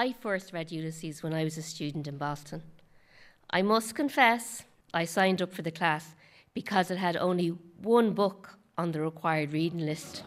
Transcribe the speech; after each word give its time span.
I 0.00 0.14
first 0.14 0.54
read 0.54 0.72
Ulysses 0.72 1.22
when 1.22 1.34
I 1.34 1.44
was 1.44 1.58
a 1.58 1.62
student 1.62 2.08
in 2.08 2.16
Boston. 2.16 2.62
I 3.50 3.60
must 3.60 3.94
confess, 3.94 4.62
I 4.94 5.04
signed 5.04 5.42
up 5.42 5.52
for 5.52 5.60
the 5.60 5.70
class 5.70 6.14
because 6.54 6.90
it 6.90 6.96
had 6.96 7.18
only 7.18 7.48
one 7.82 8.14
book 8.14 8.56
on 8.78 8.92
the 8.92 9.02
required 9.02 9.52
reading 9.52 9.80
list. 9.80 10.22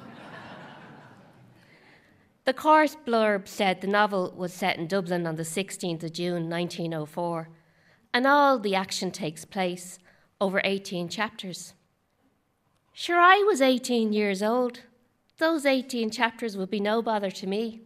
the 2.46 2.54
course 2.54 2.96
blurb 3.04 3.48
said 3.48 3.82
the 3.82 3.88
novel 3.88 4.32
was 4.38 4.54
set 4.54 4.78
in 4.78 4.86
Dublin 4.86 5.26
on 5.26 5.38
the 5.38 5.42
16th 5.58 6.04
of 6.04 6.14
June 6.14 6.52
1904, 6.52 7.50
and 8.14 8.28
all 8.28 8.60
the 8.60 8.76
action 8.76 9.10
takes 9.10 9.44
place 9.44 9.98
over 10.40 10.62
18 10.64 11.10
chapters. 11.10 11.74
Sure, 12.94 13.20
I 13.20 13.44
was 13.48 13.60
18 13.60 14.14
years 14.14 14.44
old. 14.44 14.82
Those 15.40 15.66
18 15.66 16.12
chapters 16.12 16.56
would 16.56 16.70
be 16.70 16.80
no 16.80 17.02
bother 17.02 17.32
to 17.32 17.48
me. 17.48 17.82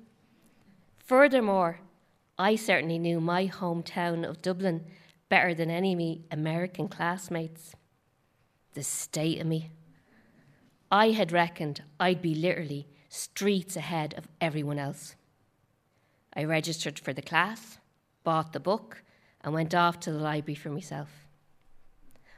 Furthermore, 1.08 1.80
I 2.40 2.56
certainly 2.56 3.00
knew 3.00 3.20
my 3.20 3.48
hometown 3.48 4.28
of 4.28 4.42
Dublin 4.42 4.86
better 5.28 5.54
than 5.54 5.72
any 5.72 5.94
of 5.94 5.98
me 5.98 6.26
American 6.32 6.88
classmates. 6.88 7.74
The 8.74 8.84
state 8.84 9.42
of 9.42 9.48
me. 9.48 9.72
I 10.92 11.12
had 11.12 11.32
reckoned 11.32 11.84
I'd 12.00 12.22
be 12.22 12.36
literally 12.36 12.88
streets 13.10 13.76
ahead 13.76 14.14
of 14.16 14.28
everyone 14.40 14.78
else. 14.78 15.16
I 16.34 16.44
registered 16.44 17.00
for 17.00 17.14
the 17.14 17.22
class, 17.22 17.80
bought 18.24 18.54
the 18.54 18.60
book, 18.60 19.02
and 19.42 19.54
went 19.54 19.74
off 19.74 20.00
to 20.02 20.12
the 20.12 20.20
library 20.20 20.56
for 20.56 20.70
myself. 20.70 21.10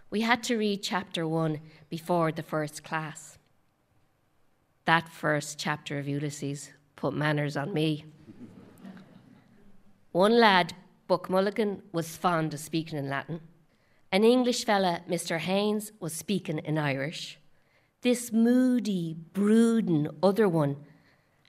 We 0.10 0.22
had 0.22 0.42
to 0.44 0.58
read 0.58 0.82
chapter 0.82 1.28
one 1.28 1.60
before 1.90 2.32
the 2.32 2.42
first 2.42 2.84
class. 2.84 3.38
That 4.86 5.10
first 5.10 5.60
chapter 5.60 6.00
of 6.00 6.08
Ulysses 6.08 6.72
put 6.96 7.14
manners 7.14 7.58
on 7.58 7.74
me. 7.74 8.06
One 10.12 10.40
lad, 10.40 10.74
Buck 11.08 11.30
Mulligan, 11.30 11.84
was 11.92 12.18
fond 12.18 12.54
of 12.56 12.60
speaking 12.60 12.98
in 12.98 13.10
Latin. 13.10 13.42
An 14.12 14.24
English 14.24 14.66
fella, 14.66 15.02
Mr. 15.08 15.38
Haynes, 15.38 15.92
was 16.00 16.14
speaking 16.14 16.58
in 16.58 16.80
Irish. 16.80 17.38
This 18.02 18.32
moody, 18.32 19.16
brooding 19.34 20.08
other 20.24 20.50
one 20.50 20.78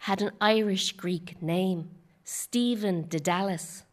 had 0.01 0.21
an 0.21 0.33
Irish 0.43 0.93
Greek 0.93 1.41
name, 1.41 1.91
Stephen 2.23 3.05
Dedalus. 3.09 3.85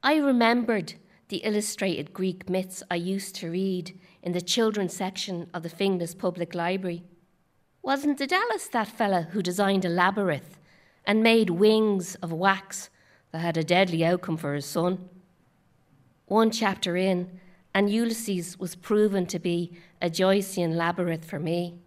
I 0.00 0.16
remembered 0.16 0.94
the 1.28 1.38
illustrated 1.38 2.12
Greek 2.12 2.48
myths 2.48 2.84
I 2.88 2.96
used 2.96 3.34
to 3.36 3.50
read 3.50 3.98
in 4.22 4.30
the 4.30 4.40
children's 4.40 4.94
section 4.94 5.50
of 5.52 5.64
the 5.64 5.70
Finglas 5.70 6.16
Public 6.16 6.54
Library. 6.54 7.02
Wasn't 7.82 8.18
Dedalus 8.18 8.68
that 8.68 8.88
fella 8.88 9.22
who 9.32 9.42
designed 9.42 9.84
a 9.84 9.88
labyrinth 9.88 10.60
and 11.04 11.20
made 11.20 11.50
wings 11.50 12.14
of 12.16 12.32
wax 12.32 12.90
that 13.34 13.40
had 13.40 13.56
a 13.56 13.64
deadly 13.64 14.04
outcome 14.04 14.36
for 14.36 14.54
his 14.54 14.64
son? 14.64 15.08
One 16.26 16.52
chapter 16.52 16.96
in, 16.96 17.40
and 17.74 17.90
Ulysses 17.90 18.60
was 18.60 18.76
proven 18.76 19.26
to 19.26 19.40
be 19.40 19.72
a 20.00 20.08
Joycean 20.08 20.76
labyrinth 20.76 21.24
for 21.24 21.40
me. 21.40 21.80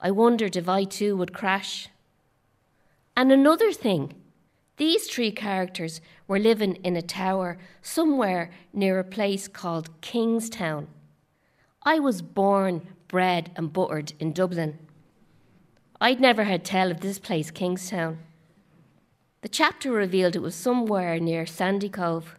I 0.00 0.10
wondered 0.10 0.56
if 0.56 0.68
I 0.68 0.82
too 0.82 1.16
would 1.16 1.32
crash. 1.32 1.90
And 3.16 3.30
another 3.30 3.70
thing, 3.70 4.14
these 4.78 5.06
three 5.06 5.30
characters 5.30 6.00
were 6.26 6.40
living 6.40 6.74
in 6.82 6.96
a 6.96 7.02
tower 7.02 7.56
somewhere 7.80 8.50
near 8.72 8.98
a 8.98 9.04
place 9.04 9.46
called 9.46 10.00
Kingstown. 10.00 10.88
I 11.84 12.00
was 12.00 12.20
born, 12.20 12.84
bred, 13.06 13.52
and 13.54 13.72
buttered 13.72 14.12
in 14.18 14.32
Dublin. 14.32 14.76
I'd 16.00 16.18
never 16.18 16.42
had 16.42 16.64
tell 16.64 16.90
of 16.90 16.98
this 16.98 17.20
place, 17.20 17.52
Kingstown. 17.52 18.18
The 19.48 19.54
chapter 19.54 19.90
revealed 19.90 20.36
it 20.36 20.42
was 20.42 20.54
somewhere 20.54 21.18
near 21.18 21.46
Sandycove. 21.46 22.34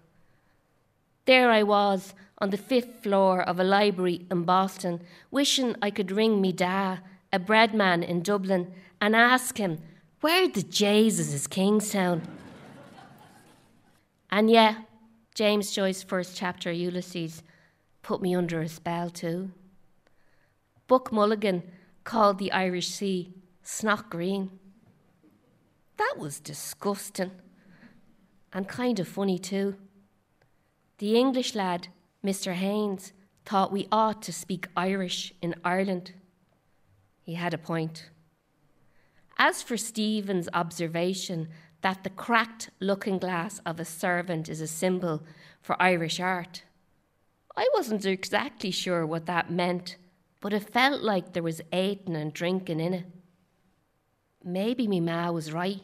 There 1.25 1.49
I 1.49 1.63
was 1.63 2.13
on 2.37 2.51
the 2.51 2.55
fifth 2.55 3.01
floor 3.01 3.41
of 3.41 3.59
a 3.59 3.63
library 3.63 4.27
in 4.29 4.43
Boston, 4.43 5.01
wishing 5.31 5.75
I 5.81 5.89
could 5.89 6.11
ring 6.11 6.39
me 6.39 6.51
da, 6.51 6.99
a 7.33 7.39
bread 7.39 7.73
man 7.73 8.03
in 8.03 8.21
Dublin, 8.21 8.71
and 9.01 9.15
ask 9.15 9.57
him 9.57 9.79
where 10.21 10.47
the 10.47 10.61
Jesus 10.61 11.33
is 11.33 11.47
Kingstown? 11.47 12.21
and 14.29 14.51
yeah, 14.51 14.83
James 15.33 15.71
Joyce's 15.71 16.03
first 16.03 16.37
chapter, 16.37 16.71
Ulysses, 16.71 17.41
put 18.03 18.21
me 18.21 18.35
under 18.35 18.61
a 18.61 18.69
spell 18.69 19.09
too. 19.09 19.49
Buck 20.85 21.11
Mulligan 21.11 21.63
called 22.03 22.37
the 22.37 22.51
Irish 22.51 22.89
Sea 22.89 23.33
Snotgreen. 23.65 24.49
That 25.99 26.15
was 26.17 26.39
disgusting 26.39 27.31
and 28.53 28.69
kind 28.69 29.01
of 29.01 29.07
funny 29.07 29.37
too. 29.37 29.75
The 30.99 31.17
English 31.17 31.55
lad, 31.55 31.89
Mr. 32.25 32.53
Haynes, 32.53 33.11
thought 33.45 33.73
we 33.73 33.89
ought 33.91 34.21
to 34.21 34.31
speak 34.31 34.69
Irish 34.77 35.33
in 35.41 35.55
Ireland. 35.63 36.13
He 37.21 37.33
had 37.33 37.53
a 37.53 37.57
point. 37.57 38.09
As 39.37 39.61
for 39.61 39.75
Stephen's 39.75 40.47
observation 40.53 41.49
that 41.81 42.05
the 42.05 42.09
cracked 42.09 42.69
looking 42.79 43.19
glass 43.19 43.59
of 43.65 43.77
a 43.77 43.85
servant 43.85 44.47
is 44.47 44.61
a 44.61 44.67
symbol 44.67 45.23
for 45.61 45.81
Irish 45.81 46.21
art, 46.21 46.63
I 47.57 47.67
wasn't 47.73 48.05
exactly 48.05 48.71
sure 48.71 49.05
what 49.05 49.25
that 49.25 49.51
meant, 49.51 49.97
but 50.39 50.53
it 50.53 50.71
felt 50.71 51.01
like 51.01 51.33
there 51.33 51.43
was 51.43 51.61
eating 51.73 52.15
and 52.15 52.31
drinking 52.31 52.79
in 52.79 52.93
it. 52.93 53.05
Maybe 54.41 54.87
me 54.87 55.01
ma 55.01 55.31
was 55.31 55.51
right. 55.51 55.81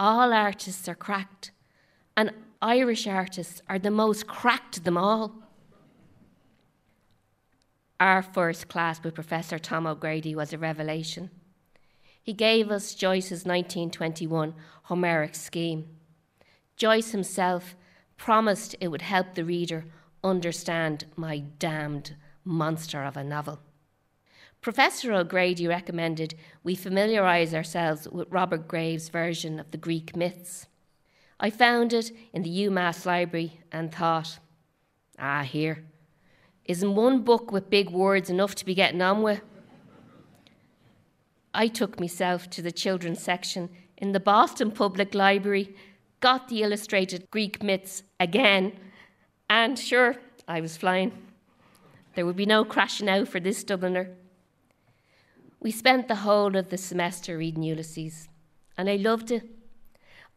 All 0.00 0.32
artists 0.32 0.88
are 0.88 0.94
cracked, 0.94 1.50
and 2.16 2.32
Irish 2.62 3.06
artists 3.06 3.60
are 3.68 3.78
the 3.78 3.90
most 3.90 4.26
cracked 4.26 4.78
of 4.78 4.84
them 4.84 4.96
all. 4.96 5.34
Our 8.00 8.22
first 8.22 8.66
class 8.66 9.02
with 9.04 9.14
Professor 9.14 9.58
Tom 9.58 9.86
O'Grady 9.86 10.34
was 10.34 10.54
a 10.54 10.58
revelation. 10.58 11.28
He 12.22 12.32
gave 12.32 12.70
us 12.70 12.94
Joyce's 12.94 13.44
1921 13.44 14.54
Homeric 14.84 15.34
scheme. 15.34 15.86
Joyce 16.78 17.10
himself 17.10 17.76
promised 18.16 18.74
it 18.80 18.88
would 18.88 19.02
help 19.02 19.34
the 19.34 19.44
reader 19.44 19.84
understand 20.24 21.04
my 21.14 21.40
damned 21.58 22.16
monster 22.42 23.04
of 23.04 23.18
a 23.18 23.24
novel. 23.24 23.60
Professor 24.60 25.14
O'Grady 25.14 25.66
recommended 25.66 26.34
we 26.62 26.74
familiarise 26.74 27.54
ourselves 27.54 28.06
with 28.06 28.28
Robert 28.30 28.68
Graves' 28.68 29.08
version 29.08 29.58
of 29.58 29.70
the 29.70 29.78
Greek 29.78 30.14
myths. 30.14 30.66
I 31.38 31.48
found 31.48 31.94
it 31.94 32.12
in 32.34 32.42
the 32.42 32.66
UMass 32.66 33.06
library 33.06 33.60
and 33.72 33.90
thought, 33.90 34.38
ah, 35.18 35.42
here, 35.42 35.84
isn't 36.66 36.94
one 36.94 37.22
book 37.22 37.50
with 37.50 37.70
big 37.70 37.88
words 37.88 38.28
enough 38.28 38.54
to 38.56 38.66
be 38.66 38.74
getting 38.74 39.00
on 39.00 39.22
with? 39.22 39.40
I 41.54 41.66
took 41.66 41.98
myself 41.98 42.50
to 42.50 42.60
the 42.60 42.70
children's 42.70 43.22
section 43.22 43.70
in 43.96 44.12
the 44.12 44.20
Boston 44.20 44.70
Public 44.70 45.14
Library, 45.14 45.74
got 46.20 46.48
the 46.48 46.62
illustrated 46.62 47.30
Greek 47.30 47.62
myths 47.62 48.02
again, 48.20 48.74
and 49.48 49.78
sure, 49.78 50.16
I 50.46 50.60
was 50.60 50.76
flying. 50.76 51.12
There 52.14 52.26
would 52.26 52.36
be 52.36 52.46
no 52.46 52.64
crashing 52.66 53.08
out 53.08 53.28
for 53.28 53.40
this 53.40 53.64
Dubliner. 53.64 54.14
We 55.60 55.70
spent 55.70 56.08
the 56.08 56.16
whole 56.16 56.56
of 56.56 56.70
the 56.70 56.78
semester 56.78 57.36
reading 57.38 57.62
Ulysses, 57.62 58.28
and 58.76 58.88
I 58.88 58.96
loved 58.96 59.30
it. 59.30 59.44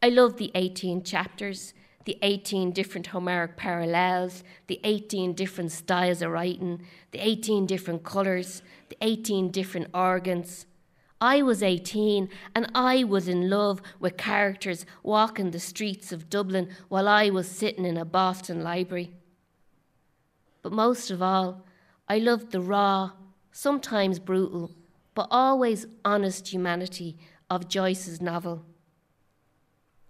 I 0.02 0.10
loved 0.10 0.38
the 0.38 0.52
18 0.54 1.02
chapters, 1.02 1.72
the 2.04 2.18
18 2.22 2.72
different 2.72 3.06
Homeric 3.08 3.56
parallels, 3.56 4.44
the 4.66 4.80
18 4.84 5.32
different 5.32 5.72
styles 5.72 6.20
of 6.20 6.30
writing, 6.30 6.86
the 7.12 7.26
18 7.26 7.64
different 7.64 8.04
colours, 8.04 8.62
the 8.90 8.98
18 9.00 9.50
different 9.50 9.88
organs, 9.94 10.66
I 11.24 11.40
was 11.40 11.62
18 11.62 12.28
and 12.54 12.70
I 12.74 13.02
was 13.02 13.28
in 13.28 13.48
love 13.48 13.80
with 13.98 14.18
characters 14.18 14.84
walking 15.02 15.50
the 15.50 15.58
streets 15.58 16.12
of 16.12 16.28
Dublin 16.28 16.68
while 16.90 17.08
I 17.08 17.30
was 17.30 17.48
sitting 17.48 17.86
in 17.86 17.96
a 17.96 18.04
Boston 18.04 18.62
library. 18.62 19.10
But 20.60 20.72
most 20.72 21.10
of 21.10 21.22
all, 21.22 21.64
I 22.08 22.18
loved 22.18 22.52
the 22.52 22.60
raw, 22.60 23.12
sometimes 23.52 24.18
brutal, 24.18 24.70
but 25.14 25.28
always 25.30 25.86
honest 26.04 26.52
humanity 26.52 27.16
of 27.48 27.68
Joyce's 27.68 28.20
novel. 28.20 28.64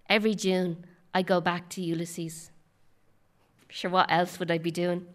Every 0.08 0.34
June, 0.34 0.84
I 1.12 1.22
go 1.22 1.40
back 1.40 1.68
to 1.70 1.82
Ulysses. 1.82 2.50
Sure, 3.68 3.90
what 3.90 4.10
else 4.10 4.38
would 4.38 4.50
I 4.50 4.58
be 4.58 4.70
doing? 4.70 5.06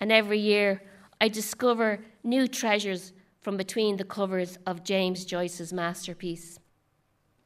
And 0.00 0.12
every 0.12 0.38
year, 0.38 0.82
I 1.20 1.28
discover 1.28 2.04
new 2.22 2.46
treasures 2.46 3.12
from 3.40 3.56
between 3.56 3.96
the 3.96 4.04
covers 4.04 4.58
of 4.66 4.84
James 4.84 5.24
Joyce's 5.24 5.72
masterpiece. 5.72 6.58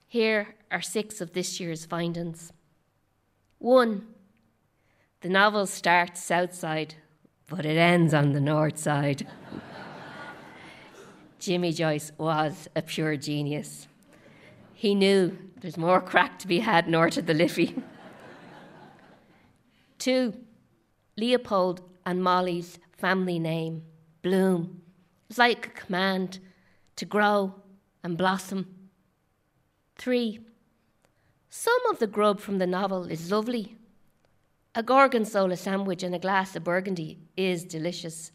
Here 0.08 0.54
are 0.70 0.82
six 0.82 1.20
of 1.20 1.32
this 1.32 1.60
year's 1.60 1.84
findings. 1.84 2.52
One, 3.58 4.06
the 5.20 5.28
novel 5.28 5.66
starts 5.66 6.22
south 6.22 6.54
side, 6.54 6.94
but 7.46 7.66
it 7.66 7.76
ends 7.76 8.14
on 8.14 8.32
the 8.32 8.40
north 8.40 8.78
side. 8.78 9.26
Jimmy 11.40 11.72
Joyce 11.72 12.12
was 12.18 12.68
a 12.76 12.82
pure 12.82 13.16
genius. 13.16 13.88
He 14.74 14.94
knew 14.94 15.36
there's 15.60 15.78
more 15.78 16.00
crack 16.00 16.38
to 16.40 16.46
be 16.46 16.60
had 16.60 16.86
north 16.86 17.16
of 17.16 17.24
the 17.24 17.32
Liffey. 17.32 17.74
Two, 19.98 20.34
Leopold 21.16 21.80
and 22.04 22.22
Molly's 22.22 22.78
family 22.92 23.38
name, 23.38 23.82
Bloom. 24.20 24.82
Was 25.28 25.38
like 25.38 25.66
a 25.66 25.70
command 25.70 26.40
to 26.96 27.06
grow 27.06 27.54
and 28.04 28.18
blossom. 28.18 28.66
Three, 29.96 30.40
some 31.48 31.86
of 31.90 31.98
the 31.98 32.06
grub 32.06 32.38
from 32.40 32.58
the 32.58 32.66
novel 32.66 33.04
is 33.04 33.30
lovely. 33.30 33.76
A 34.74 34.82
gorgonzola 34.82 35.56
sandwich 35.56 36.02
and 36.02 36.14
a 36.14 36.18
glass 36.18 36.54
of 36.54 36.64
burgundy 36.64 37.18
is 37.36 37.64
delicious, 37.64 38.30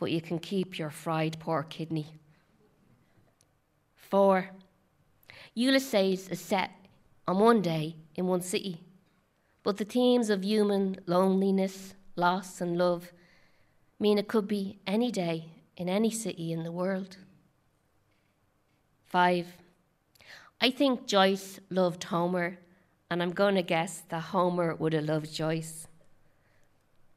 but 0.00 0.10
you 0.10 0.22
can 0.22 0.38
keep 0.38 0.78
your 0.78 0.88
fried 0.88 1.38
pork 1.38 1.68
kidney. 1.68 2.06
Four, 3.94 4.48
Ulysses 5.54 6.26
is 6.30 6.40
set 6.40 6.70
on 7.28 7.38
one 7.38 7.60
day 7.60 7.96
in 8.16 8.26
one 8.26 8.40
city, 8.40 8.80
but 9.62 9.76
the 9.76 9.84
themes 9.84 10.30
of 10.30 10.42
human 10.42 10.96
loneliness, 11.04 11.94
loss, 12.16 12.62
and 12.62 12.78
love 12.78 13.12
mean 13.98 14.16
it 14.16 14.26
could 14.26 14.48
be 14.48 14.78
any 14.86 15.10
day 15.12 15.50
in 15.76 15.90
any 15.90 16.10
city 16.10 16.50
in 16.50 16.62
the 16.62 16.72
world. 16.72 17.18
Five, 19.04 19.48
I 20.62 20.70
think 20.70 21.06
Joyce 21.06 21.60
loved 21.68 22.04
Homer, 22.04 22.58
and 23.10 23.22
I'm 23.22 23.32
going 23.32 23.56
to 23.56 23.62
guess 23.62 24.02
that 24.08 24.22
Homer 24.32 24.74
would 24.74 24.94
have 24.94 25.04
loved 25.04 25.34
Joyce. 25.34 25.88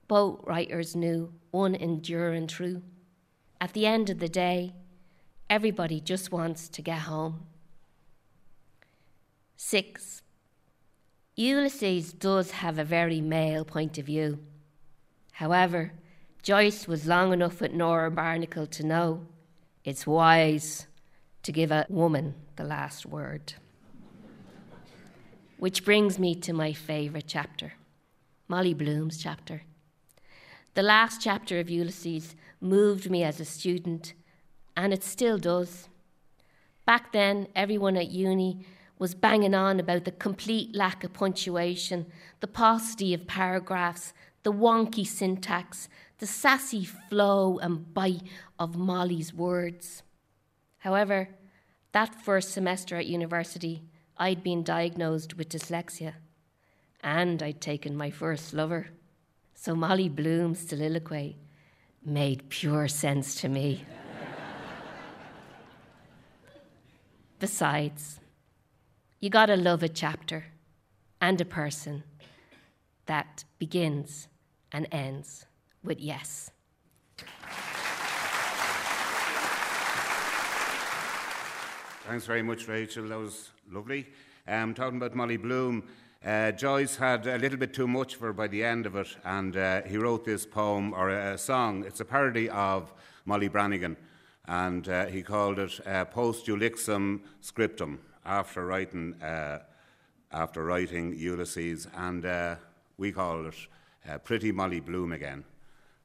Both 0.10 0.44
writers 0.44 0.98
knew 0.98 1.32
one 1.54 1.76
enduring 1.76 2.48
true. 2.48 2.82
At 3.62 3.74
the 3.74 3.86
end 3.86 4.10
of 4.10 4.18
the 4.18 4.28
day, 4.28 4.74
everybody 5.52 6.02
just 6.02 6.32
wants 6.32 6.68
to 6.68 6.82
get 6.82 7.02
home. 7.02 7.46
Six, 9.56 10.24
Ulysses 11.36 12.12
does 12.12 12.52
have 12.52 12.80
a 12.80 12.84
very 12.84 13.22
male 13.22 13.64
point 13.66 14.00
of 14.00 14.08
view. 14.08 14.40
However, 15.34 15.94
Joyce 16.42 16.88
was 16.88 17.06
long 17.06 17.32
enough 17.32 17.62
with 17.62 17.72
Nora 17.72 18.10
Barnacle 18.10 18.66
to 18.66 18.84
know 18.84 19.28
it's 19.84 20.08
wise 20.08 20.88
to 21.44 21.52
give 21.52 21.72
a 21.72 21.86
woman 21.88 22.34
the 22.56 22.64
last 22.64 23.06
word. 23.06 23.54
Which 25.58 25.86
brings 25.86 26.18
me 26.18 26.34
to 26.34 26.52
my 26.52 26.74
favourite 26.74 27.28
chapter, 27.28 27.74
Molly 28.48 28.74
Bloom's 28.74 29.22
chapter. 29.22 29.62
The 30.76 30.82
last 30.82 31.22
chapter 31.22 31.60
of 31.60 31.70
Ulysses 31.70 32.36
moved 32.60 33.08
me 33.08 33.24
as 33.24 33.40
a 33.40 33.46
student, 33.46 34.14
and 34.76 34.92
it 34.92 35.04
still 35.04 35.38
does. 35.38 35.88
Back 36.84 37.12
then, 37.12 37.48
everyone 37.56 37.96
at 37.96 38.10
uni 38.10 38.66
was 38.98 39.14
banging 39.14 39.54
on 39.54 39.80
about 39.80 40.06
the 40.06 40.12
complete 40.12 40.76
lack 40.76 41.04
of 41.04 41.14
punctuation, 41.14 42.08
the 42.40 42.48
paucity 42.48 43.14
of 43.14 43.28
paragraphs, 43.28 44.14
the 44.42 44.52
wonky 44.52 45.06
syntax, 45.06 45.90
the 46.18 46.26
sassy 46.26 46.86
flow 46.86 47.60
and 47.60 47.94
bite 47.94 48.24
of 48.58 48.76
Molly's 48.76 49.32
words. 49.32 50.02
However, 50.80 51.30
that 51.92 52.16
first 52.16 52.52
semester 52.52 52.96
at 52.96 53.06
university, 53.06 53.84
I'd 54.18 54.42
been 54.42 54.64
diagnosed 54.64 55.38
with 55.38 55.50
dyslexia, 55.50 56.16
and 57.02 57.44
I'd 57.44 57.62
taken 57.62 57.96
my 57.96 58.10
first 58.10 58.56
lover. 58.56 58.88
So 59.56 59.76
Molly 59.76 60.10
Bloom's 60.10 60.60
soliloquy 60.60 61.38
made 62.06 62.50
pure 62.50 62.88
sense 62.88 63.36
to 63.42 63.50
me. 63.50 63.86
Besides, 67.40 68.20
you 69.20 69.30
gotta 69.30 69.56
love 69.56 69.84
a 69.84 69.90
chapter 69.90 70.46
and 71.22 71.40
a 71.40 71.46
person 71.46 72.04
that 73.06 73.44
begins 73.60 74.28
and 74.72 74.88
ends 74.92 75.46
with 75.84 76.00
yes. 76.00 76.52
Thanks 82.08 82.26
very 82.26 82.44
much, 82.44 82.68
Rachel. 82.68 83.08
That 83.08 83.18
was 83.18 83.52
lovely. 83.72 84.08
Um, 84.46 84.74
talking 84.74 84.98
about 84.98 85.16
Molly 85.16 85.38
Bloom, 85.38 85.84
uh, 86.26 86.52
Joyce 86.54 86.96
had 86.96 87.28
a 87.28 87.38
little 87.38 87.58
bit 87.58 87.74
too 87.74 87.88
much 87.88 88.16
for 88.16 88.28
her 88.28 88.34
by 88.34 88.48
the 88.48 88.64
end 88.64 88.86
of 88.86 88.96
it, 88.96 89.18
and 89.26 89.58
uh, 89.58 89.82
he 89.82 89.98
wrote 89.98 90.24
this 90.24 90.46
poem 90.46 90.94
or 90.94 91.10
a, 91.10 91.38
song. 91.38 91.84
It's 91.86 92.00
a 92.00 92.06
parody 92.06 92.50
of 92.50 92.94
Molly 93.26 93.50
Brannigan, 93.50 93.98
and 94.46 94.88
uh, 94.88 95.08
he 95.08 95.22
called 95.22 95.60
it 95.60 95.82
Post 96.12 96.46
Ulixem 96.48 97.22
Scriptum 97.42 98.00
after 98.26 98.66
writing 98.66 99.22
uh, 99.22 99.60
after 100.32 100.64
writing 100.64 101.14
Ulysses, 101.14 101.88
and 101.94 102.26
uh, 102.26 102.56
we 102.98 103.12
call 103.12 103.46
it 103.46 103.56
uh, 104.10 104.18
Pretty 104.20 104.52
Molly 104.52 104.80
Bloom 104.80 105.12
again. 105.12 105.44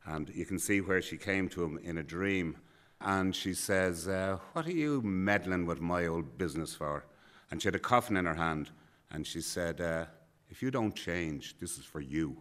And 0.05 0.29
you 0.31 0.45
can 0.45 0.59
see 0.59 0.81
where 0.81 1.01
she 1.01 1.17
came 1.17 1.49
to 1.51 1.63
him 1.63 1.79
in 1.83 1.97
a 1.97 2.03
dream. 2.03 2.57
And 3.01 3.37
she 3.37 3.55
says, 3.55 4.07
What 4.07 4.67
are 4.67 4.73
you 4.73 5.01
meddling 5.03 5.65
with 5.65 5.81
my 5.81 6.07
old 6.07 6.37
business 6.37 6.75
for? 6.75 7.05
And 7.51 7.63
she 7.63 7.69
had 7.69 7.77
a 7.77 7.79
coffin 7.79 8.17
in 8.17 8.27
her 8.27 8.35
hand. 8.35 8.71
And 9.11 9.27
she 9.27 9.41
said, 9.41 9.81
uh, 9.81 10.07
If 10.49 10.63
you 10.63 10.71
don't 10.71 10.95
change, 10.95 11.57
this 11.59 11.79
is 11.79 11.85
for 11.85 12.01
you. 12.01 12.37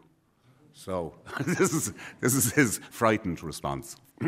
So 0.73 1.15
this 1.45 1.73
is, 1.73 1.93
this 2.19 2.33
is 2.35 2.51
his 2.51 2.79
frightened 2.91 3.43
response. 3.43 3.95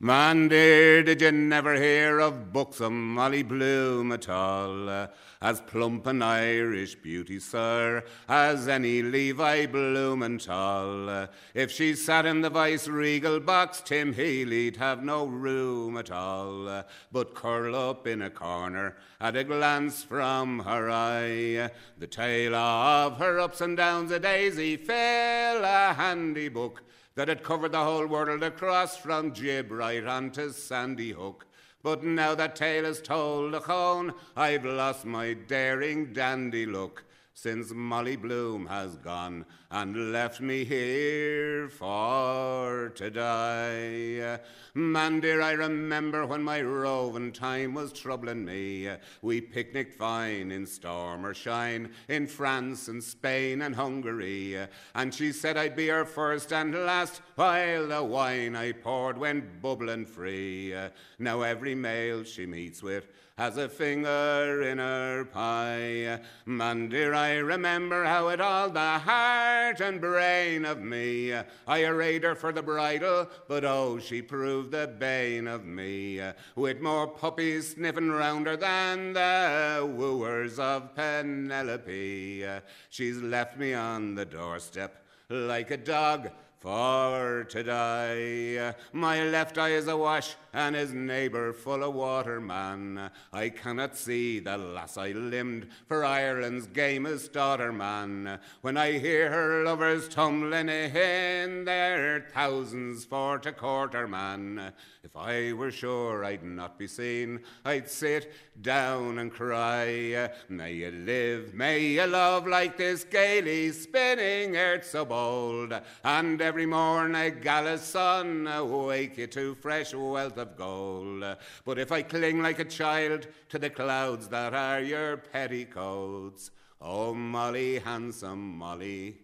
Man 0.00 0.48
dear, 0.48 1.04
did 1.04 1.20
you 1.20 1.30
never 1.30 1.76
hear 1.76 2.18
of 2.18 2.52
buxom 2.52 3.14
Molly 3.14 3.44
Bloom 3.44 4.10
at 4.10 4.28
all? 4.28 5.08
As 5.40 5.60
plump 5.60 6.06
an 6.08 6.20
Irish 6.20 6.96
beauty, 6.96 7.38
sir, 7.38 8.02
as 8.28 8.66
any 8.66 9.02
Levi 9.02 9.66
Blumenthal. 9.66 11.28
If 11.54 11.70
she 11.70 11.94
sat 11.94 12.26
in 12.26 12.40
the 12.40 12.50
vice 12.50 12.88
regal 12.88 13.38
box, 13.38 13.82
Tim 13.82 14.12
Healy'd 14.12 14.78
have 14.78 15.04
no 15.04 15.26
room 15.26 15.96
at 15.96 16.10
all, 16.10 16.84
but 17.12 17.34
curl 17.36 17.76
up 17.76 18.06
in 18.08 18.20
a 18.22 18.30
corner 18.30 18.96
at 19.20 19.36
a 19.36 19.44
glance 19.44 20.02
from 20.02 20.58
her 20.60 20.90
eye. 20.90 21.70
The 21.98 22.08
tale 22.08 22.56
of 22.56 23.18
her 23.18 23.38
ups 23.38 23.60
and 23.60 23.76
downs 23.76 24.10
a 24.10 24.18
daisy 24.18 24.76
fill 24.76 25.64
a 25.64 25.94
handy 25.96 26.48
book 26.48 26.82
that 27.14 27.28
had 27.28 27.42
covered 27.42 27.72
the 27.72 27.84
whole 27.84 28.06
world 28.06 28.42
across 28.42 28.96
from 28.96 29.32
Jib 29.32 29.70
right 29.70 30.04
on 30.04 30.30
to 30.32 30.52
Sandy 30.52 31.12
Hook. 31.12 31.46
But 31.82 32.02
now 32.02 32.34
that 32.34 32.56
tale 32.56 32.86
is 32.86 33.00
told, 33.00 33.52
Achone, 33.52 34.14
I've 34.36 34.64
lost 34.64 35.04
my 35.04 35.34
daring 35.34 36.12
dandy 36.12 36.66
look 36.66 37.04
since 37.34 37.72
Molly 37.74 38.14
Bloom 38.14 38.66
has 38.66 38.96
gone 38.96 39.44
and 39.70 40.12
left 40.12 40.40
me 40.40 40.64
here 40.64 41.68
for 41.68 42.92
to 42.94 43.10
die. 43.10 44.38
Man, 44.72 45.20
dear, 45.20 45.42
I 45.42 45.52
remember 45.52 46.26
when 46.26 46.42
my 46.44 46.62
roving 46.62 47.32
time 47.32 47.74
was 47.74 47.92
troubling 47.92 48.44
me. 48.44 48.88
We 49.20 49.40
picnicked 49.40 49.94
fine 49.94 50.52
in 50.52 50.64
storm 50.64 51.26
or 51.26 51.34
shine 51.34 51.90
in 52.08 52.28
France 52.28 52.86
and 52.86 53.02
Spain 53.02 53.62
and 53.62 53.74
Hungary. 53.74 54.56
And 54.94 55.12
she 55.12 55.32
said 55.32 55.56
I'd 55.56 55.76
be 55.76 55.88
her 55.88 56.04
first 56.04 56.52
and 56.52 56.72
last 56.72 57.20
while 57.34 57.88
the 57.88 58.02
wine 58.02 58.54
I 58.54 58.72
poured 58.72 59.18
went 59.18 59.60
bubbling 59.60 60.06
free. 60.06 60.72
Now 61.18 61.42
every 61.42 61.74
male 61.74 62.22
she 62.22 62.46
meets 62.46 62.80
with 62.80 63.08
has 63.36 63.56
a 63.56 63.68
finger 63.68 64.62
in 64.62 64.78
her 64.78 65.24
pie. 65.24 66.20
Man, 66.46 66.88
dear, 66.88 67.14
I 67.14 67.34
remember 67.36 68.04
how 68.04 68.28
it 68.28 68.40
all 68.40 68.70
the 68.70 68.98
heart 68.98 69.80
and 69.80 70.00
brain 70.00 70.64
of 70.64 70.80
me. 70.80 71.32
I 71.66 71.82
arrayed 71.82 72.22
her 72.22 72.36
for 72.36 72.52
the 72.52 72.62
bridal, 72.62 73.28
but 73.48 73.64
oh, 73.64 73.98
she 73.98 74.22
proved 74.22 74.70
the 74.70 74.86
bane 74.86 75.48
of 75.48 75.64
me. 75.64 76.20
With 76.54 76.80
more 76.80 77.08
puppies 77.08 77.74
sniffing 77.74 78.10
round 78.10 78.46
her 78.46 78.56
than 78.56 79.14
the 79.14 79.90
wooers 79.96 80.60
of 80.60 80.94
Penelope. 80.94 82.46
She's 82.88 83.18
left 83.18 83.58
me 83.58 83.74
on 83.74 84.14
the 84.14 84.24
doorstep 84.24 85.04
like 85.28 85.72
a 85.72 85.76
dog 85.76 86.30
for 86.64 87.44
to 87.50 87.62
die. 87.62 88.74
My 88.94 89.22
left 89.24 89.58
eye 89.58 89.72
is 89.72 89.86
awash, 89.86 90.34
and 90.54 90.74
his 90.74 90.94
neighbour 90.94 91.52
full 91.52 91.84
of 91.84 91.92
water, 91.92 92.40
man. 92.40 93.10
I 93.34 93.50
cannot 93.50 93.98
see 93.98 94.40
the 94.40 94.56
lass 94.56 94.96
I 94.96 95.10
limbed, 95.10 95.68
for 95.86 96.06
Ireland's 96.06 96.66
gamest 96.66 97.34
daughter, 97.34 97.70
man. 97.70 98.38
When 98.62 98.78
I 98.78 98.92
hear 98.92 99.30
her 99.30 99.62
lovers 99.62 100.08
tumbling 100.08 100.70
in 100.70 101.66
their 101.66 102.28
thousands 102.32 103.04
for 103.04 103.38
to 103.40 103.52
quarter, 103.52 104.08
man. 104.08 104.72
If 105.04 105.16
I 105.16 105.52
were 105.52 105.70
sure 105.70 106.24
I'd 106.24 106.42
not 106.42 106.78
be 106.78 106.86
seen, 106.86 107.40
I'd 107.62 107.90
sit 107.90 108.32
down 108.62 109.18
and 109.18 109.30
cry. 109.30 110.30
May 110.48 110.72
you 110.72 110.90
live, 110.90 111.52
may 111.52 111.80
you 111.80 112.06
love 112.06 112.46
like 112.46 112.78
this 112.78 113.04
gaily 113.04 113.70
spinning 113.72 114.56
earth 114.56 114.86
so 114.86 115.04
bold, 115.04 115.78
and 116.02 116.40
every 116.40 116.64
morn 116.64 117.14
a 117.16 117.30
gala 117.30 117.76
sun 117.76 118.48
wake 118.86 119.18
you 119.18 119.26
to 119.26 119.54
fresh 119.56 119.92
wealth 119.92 120.38
of 120.38 120.56
gold. 120.56 121.22
But 121.66 121.78
if 121.78 121.92
I 121.92 122.00
cling 122.00 122.40
like 122.40 122.60
a 122.60 122.64
child 122.64 123.26
to 123.50 123.58
the 123.58 123.68
clouds 123.68 124.28
that 124.28 124.54
are 124.54 124.80
your 124.80 125.18
petticoats, 125.18 126.50
oh 126.80 127.12
Molly, 127.12 127.78
handsome 127.78 128.56
Molly, 128.56 129.18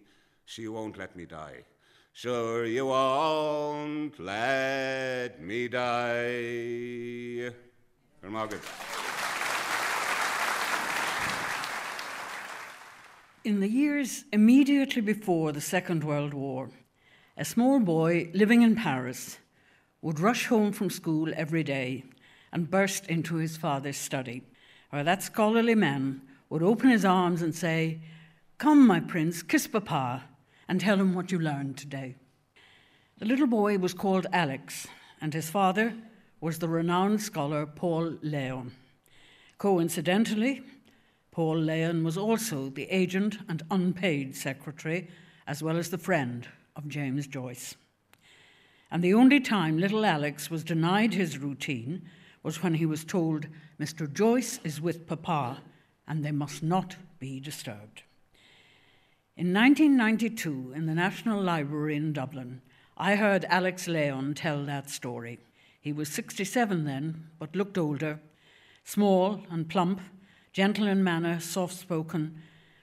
she 0.45 0.67
won't 0.67 0.99
let 0.99 1.15
me 1.15 1.25
die. 1.25 1.63
Sure, 2.13 2.65
you 2.65 2.85
won't 2.85 4.19
let 4.19 5.41
me 5.41 5.67
die. 5.67 7.51
Margaret. 8.29 8.61
In 13.43 13.59
the 13.59 13.67
years 13.67 14.25
immediately 14.31 15.01
before 15.01 15.51
the 15.51 15.61
Second 15.61 16.03
World 16.03 16.33
War, 16.33 16.69
a 17.35 17.43
small 17.43 17.79
boy 17.79 18.29
living 18.33 18.61
in 18.61 18.75
Paris 18.75 19.39
would 20.01 20.19
rush 20.19 20.45
home 20.45 20.71
from 20.71 20.89
school 20.89 21.33
every 21.35 21.63
day 21.63 22.03
and 22.51 22.69
burst 22.69 23.07
into 23.07 23.35
his 23.35 23.57
father's 23.57 23.97
study, 23.97 24.43
where 24.91 25.03
that 25.03 25.23
scholarly 25.23 25.75
man 25.75 26.21
would 26.49 26.61
open 26.61 26.89
his 26.89 27.03
arms 27.03 27.41
and 27.41 27.55
say, 27.55 28.01
Come, 28.57 28.85
my 28.85 28.99
prince, 28.99 29.41
kiss 29.41 29.65
papa, 29.65 30.23
and 30.71 30.79
tell 30.79 30.97
him 30.97 31.13
what 31.13 31.33
you 31.33 31.37
learned 31.37 31.77
today. 31.77 32.15
The 33.17 33.25
little 33.25 33.45
boy 33.45 33.77
was 33.77 33.93
called 33.93 34.25
Alex, 34.31 34.87
and 35.19 35.33
his 35.33 35.49
father 35.49 35.93
was 36.39 36.59
the 36.59 36.69
renowned 36.69 37.21
scholar 37.21 37.65
Paul 37.65 38.11
Léon. 38.23 38.71
Coincidentally, 39.57 40.63
Paul 41.29 41.57
Léon 41.57 42.05
was 42.05 42.17
also 42.17 42.69
the 42.69 42.85
agent 42.85 43.39
and 43.49 43.63
unpaid 43.69 44.33
secretary, 44.33 45.09
as 45.45 45.61
well 45.61 45.75
as 45.75 45.89
the 45.89 45.97
friend 45.97 46.47
of 46.77 46.87
James 46.87 47.27
Joyce. 47.27 47.75
And 48.89 49.03
the 49.03 49.13
only 49.13 49.41
time 49.41 49.77
little 49.77 50.05
Alex 50.05 50.49
was 50.49 50.63
denied 50.63 51.13
his 51.13 51.37
routine 51.37 52.03
was 52.43 52.63
when 52.63 52.75
he 52.75 52.85
was 52.85 53.03
told, 53.03 53.45
Mr. 53.77 54.09
Joyce 54.09 54.61
is 54.63 54.79
with 54.79 55.05
Papa 55.05 55.61
and 56.07 56.23
they 56.23 56.31
must 56.31 56.63
not 56.63 56.95
be 57.19 57.41
disturbed. 57.41 58.03
In 59.41 59.55
1992, 59.55 60.73
in 60.75 60.85
the 60.85 60.93
National 60.93 61.41
Library 61.41 61.95
in 61.95 62.13
Dublin, 62.13 62.61
I 62.95 63.15
heard 63.15 63.43
Alex 63.45 63.87
Léon 63.87 64.35
tell 64.35 64.63
that 64.65 64.87
story. 64.87 65.39
He 65.79 65.91
was 65.91 66.09
67 66.09 66.85
then, 66.85 67.25
but 67.39 67.55
looked 67.55 67.75
older, 67.75 68.19
small 68.83 69.41
and 69.49 69.67
plump 69.67 69.99
gentle 70.53 70.85
in 70.85 71.03
manner, 71.03 71.39
soft 71.39 71.73
spoken, 71.73 72.39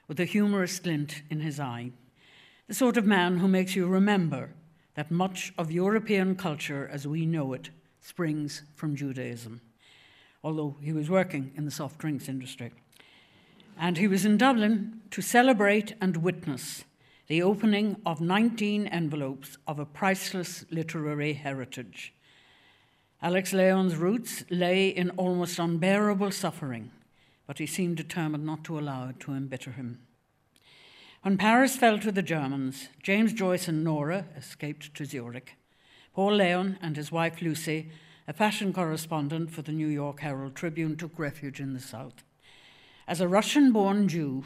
with 0.09 0.19
a 0.19 0.25
humorous 0.25 0.81
glint 0.81 1.23
in 1.31 1.38
his 1.38 1.61
eye. 1.61 1.93
The 2.67 2.75
sort 2.75 2.97
of 2.97 3.07
man 3.07 3.38
who 3.38 3.47
makes 3.47 3.77
you 3.77 3.87
remember 3.87 4.50
that 4.97 5.12
much 5.12 5.53
of 5.57 5.71
European 5.71 6.35
culture 6.35 6.91
as 6.93 7.07
we 7.07 7.25
know 7.25 7.53
it 7.53 7.71
springs 8.00 8.62
from 8.75 8.97
Judaism, 8.97 9.61
although 10.43 10.75
he 10.81 10.93
was 10.93 11.09
working 11.09 11.53
in 11.55 11.67
the 11.67 11.71
soft 11.71 11.99
drinks 11.99 12.29
industry. 12.29 12.73
And 13.78 13.97
he 13.97 14.08
was 14.08 14.25
in 14.25 14.37
Dublin 14.37 15.00
to 15.11 15.23
celebrate 15.23 15.94
and 16.00 16.18
witness 16.18 16.85
the 17.28 17.42
opening 17.42 17.97
of 18.06 18.20
19 18.20 18.87
envelopes 18.87 19.58
of 19.66 19.78
a 19.78 19.85
priceless 19.85 20.64
literary 20.70 21.35
heritage. 21.35 22.14
Alex 23.20 23.52
Léon's 23.52 23.97
roots 23.97 24.44
lay 24.50 24.88
in 24.88 25.11
almost 25.11 25.58
unbearable 25.58 26.30
suffering 26.30 26.90
but 27.49 27.58
he 27.58 27.66
seemed 27.66 27.97
determined 27.97 28.44
not 28.44 28.62
to 28.62 28.78
allow 28.78 29.08
it 29.08 29.18
to 29.18 29.32
embitter 29.32 29.73
him. 29.73 29.99
When 31.23 31.38
Paris 31.38 31.76
fell 31.76 31.99
to 31.99 32.12
the 32.12 32.23
Germans, 32.23 32.90
James 33.02 33.32
Joyce 33.32 33.66
and 33.66 33.82
Nora 33.82 34.26
escaped 34.37 34.94
to 34.94 35.06
Zurich. 35.06 35.56
Paul 36.12 36.32
Léon 36.32 36.76
and 36.82 36.97
his 36.97 37.11
wife 37.11 37.40
Lucy, 37.40 37.90
a 38.28 38.35
fashion 38.35 38.73
correspondent 38.75 39.50
for 39.50 39.62
the 39.62 39.73
New 39.73 39.88
York 39.88 40.20
Herald 40.20 40.54
Tribune, 40.54 40.94
took 40.97 41.18
refuge 41.18 41.58
in 41.58 41.73
the 41.73 41.80
South. 41.80 42.23
As 43.09 43.21
a 43.21 43.27
Russian 43.27 43.73
born 43.73 44.07
Jew, 44.07 44.45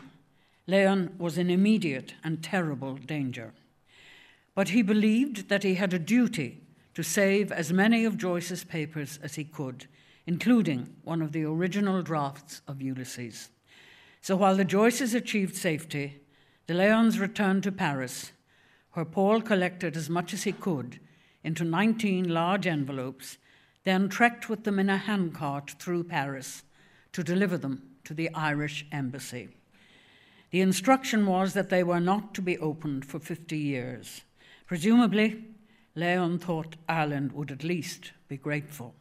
Léon 0.66 1.18
was 1.18 1.36
in 1.36 1.50
immediate 1.50 2.14
and 2.24 2.42
terrible 2.42 2.94
danger. 2.94 3.52
But 4.54 4.70
he 4.70 4.80
believed 4.80 5.50
that 5.50 5.64
he 5.64 5.74
had 5.74 5.92
a 5.92 5.98
duty 5.98 6.62
to 6.94 7.02
save 7.02 7.52
as 7.52 7.72
many 7.72 8.06
of 8.06 8.16
Joyce's 8.16 8.64
papers 8.64 9.18
as 9.22 9.34
he 9.34 9.44
could 9.44 9.86
including 10.26 10.94
one 11.02 11.22
of 11.22 11.32
the 11.32 11.44
original 11.44 12.02
drafts 12.02 12.62
of 12.68 12.80
Ulysses. 12.80 13.48
So 14.20 14.36
while 14.36 14.56
the 14.56 14.64
Joyces 14.64 15.14
achieved 15.14 15.56
safety, 15.56 16.20
the 16.66 16.74
Léons 16.74 17.18
returned 17.18 17.64
to 17.64 17.72
Paris, 17.72 18.32
where 18.92 19.04
Paul 19.04 19.40
collected 19.40 19.96
as 19.96 20.08
much 20.08 20.32
as 20.32 20.44
he 20.44 20.52
could 20.52 21.00
into 21.42 21.64
19 21.64 22.28
large 22.28 22.66
envelopes, 22.66 23.38
then 23.84 24.08
trekked 24.08 24.48
with 24.48 24.62
them 24.62 24.78
in 24.78 24.88
a 24.88 24.96
handcart 24.96 25.72
through 25.80 26.04
Paris 26.04 26.62
to 27.12 27.24
deliver 27.24 27.58
them 27.58 27.82
to 28.04 28.14
the 28.14 28.32
Irish 28.34 28.86
embassy. 28.92 29.48
The 30.50 30.60
instruction 30.60 31.26
was 31.26 31.54
that 31.54 31.70
they 31.70 31.82
were 31.82 32.00
not 32.00 32.34
to 32.34 32.42
be 32.42 32.58
opened 32.58 33.04
for 33.04 33.18
50 33.18 33.56
years. 33.56 34.22
Presumably, 34.66 35.44
Léon 35.96 36.40
thought 36.40 36.76
Ireland 36.88 37.32
would 37.32 37.50
at 37.50 37.64
least 37.64 38.12
be 38.28 38.36
grateful. 38.36 38.94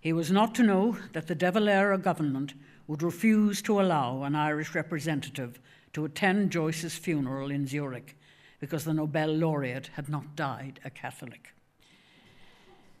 He 0.00 0.12
was 0.12 0.30
not 0.30 0.54
to 0.56 0.62
know 0.62 0.98
that 1.12 1.26
the 1.26 1.34
De 1.34 1.50
Valera 1.50 1.98
government 1.98 2.54
would 2.86 3.02
refuse 3.02 3.62
to 3.62 3.80
allow 3.80 4.22
an 4.22 4.34
Irish 4.34 4.74
representative 4.74 5.58
to 5.94 6.04
attend 6.04 6.50
Joyce's 6.50 6.96
funeral 6.96 7.50
in 7.50 7.66
Zurich 7.66 8.16
because 8.60 8.84
the 8.84 8.94
Nobel 8.94 9.34
laureate 9.34 9.90
had 9.94 10.08
not 10.08 10.36
died 10.36 10.80
a 10.84 10.90
Catholic. 10.90 11.54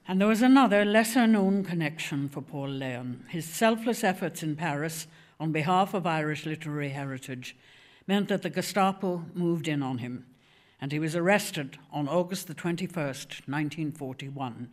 And 0.06 0.20
there 0.20 0.28
was 0.28 0.42
another 0.42 0.84
lesser 0.84 1.26
known 1.26 1.64
connection 1.64 2.28
for 2.28 2.42
Paul 2.42 2.68
Léon. 2.68 3.28
His 3.28 3.46
selfless 3.46 4.04
efforts 4.04 4.42
in 4.42 4.56
Paris 4.56 5.06
on 5.40 5.52
behalf 5.52 5.94
of 5.94 6.06
Irish 6.06 6.44
literary 6.44 6.90
heritage 6.90 7.56
meant 8.06 8.28
that 8.28 8.42
the 8.42 8.50
Gestapo 8.50 9.24
moved 9.34 9.66
in 9.66 9.82
on 9.82 9.98
him, 9.98 10.26
and 10.80 10.92
he 10.92 10.98
was 10.98 11.16
arrested 11.16 11.78
on 11.90 12.06
August 12.06 12.48
the 12.48 12.54
21st, 12.54 13.48
1941 13.48 14.70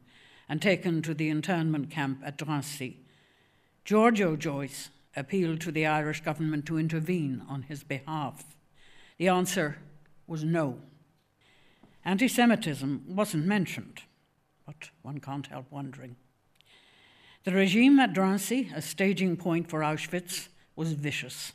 and 0.52 0.62
taken 0.62 1.02
to 1.02 1.14
the 1.14 1.30
internment 1.30 1.90
camp 1.90 2.22
at 2.26 2.38
Drancy. 2.38 2.98
Giorgio 3.86 4.36
Joyce 4.36 4.90
appealed 5.16 5.62
to 5.62 5.72
the 5.72 5.86
Irish 5.86 6.20
government 6.20 6.66
to 6.66 6.78
intervene 6.78 7.42
on 7.48 7.62
his 7.62 7.86
behalf. 7.86 8.44
The 9.18 9.30
answer 9.30 9.78
was 10.28 10.44
no. 10.44 10.80
Anti 12.04 12.28
Semitism 12.28 13.06
wasn't 13.08 13.46
mentioned, 13.46 14.02
but 14.66 14.90
one 15.02 15.20
can't 15.20 15.48
help 15.48 15.66
wondering. 15.72 16.16
The 17.44 17.52
regime 17.52 18.00
at 18.00 18.14
Drancy, 18.14 18.72
a 18.76 18.82
staging 18.82 19.36
point 19.38 19.70
for 19.70 19.80
Auschwitz, 19.82 20.48
was 20.76 20.94
vicious. 20.94 21.54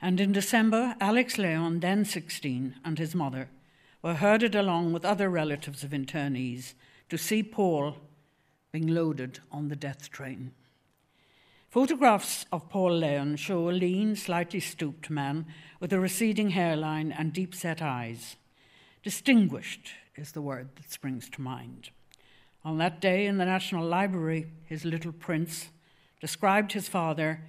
And 0.00 0.20
in 0.20 0.32
December, 0.32 0.96
Alex 1.00 1.36
Léon, 1.36 1.80
then 1.80 2.04
16, 2.04 2.74
and 2.84 2.98
his 2.98 3.14
mother 3.14 3.48
were 4.02 4.14
herded 4.14 4.54
along 4.54 4.92
with 4.92 5.04
other 5.04 5.30
relatives 5.30 5.82
of 5.82 5.90
internees 5.90 6.74
to 7.08 7.16
see 7.16 7.42
Paul 7.42 7.96
being 8.70 8.88
loaded 8.88 9.40
on 9.50 9.68
the 9.68 9.76
death 9.76 10.10
train. 10.10 10.52
Photographs 11.70 12.46
of 12.52 12.68
Paul 12.68 13.00
Léon 13.00 13.38
show 13.38 13.68
a 13.68 13.72
lean, 13.72 14.16
slightly 14.16 14.60
stooped 14.60 15.10
man 15.10 15.46
with 15.80 15.92
a 15.92 16.00
receding 16.00 16.50
hairline 16.50 17.12
and 17.12 17.32
deep 17.32 17.54
set 17.54 17.80
eyes. 17.82 18.36
Distinguished 19.02 19.90
is 20.16 20.32
the 20.32 20.42
word 20.42 20.68
that 20.76 20.90
springs 20.90 21.28
to 21.30 21.40
mind. 21.40 21.90
On 22.64 22.78
that 22.78 23.00
day 23.00 23.26
in 23.26 23.38
the 23.38 23.44
National 23.44 23.86
Library, 23.86 24.46
his 24.64 24.84
little 24.84 25.12
prince 25.12 25.68
described 26.20 26.72
his 26.72 26.88
father, 26.88 27.42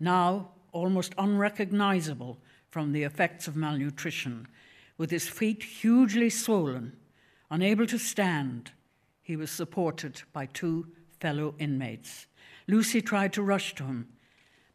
now 0.00 0.52
almost 0.72 1.14
unrecognizable 1.18 2.38
from 2.70 2.92
the 2.92 3.02
effects 3.02 3.46
of 3.46 3.56
malnutrition, 3.56 4.48
with 4.96 5.10
his 5.10 5.28
feet 5.28 5.62
hugely 5.62 6.30
swollen, 6.30 6.96
unable 7.50 7.86
to 7.86 7.98
stand, 7.98 8.72
he 9.20 9.36
was 9.36 9.50
supported 9.50 10.22
by 10.32 10.46
two 10.46 10.86
fellow 11.20 11.54
inmates. 11.58 12.26
Lucy 12.66 13.02
tried 13.02 13.32
to 13.32 13.42
rush 13.42 13.74
to 13.74 13.84
him, 13.84 14.08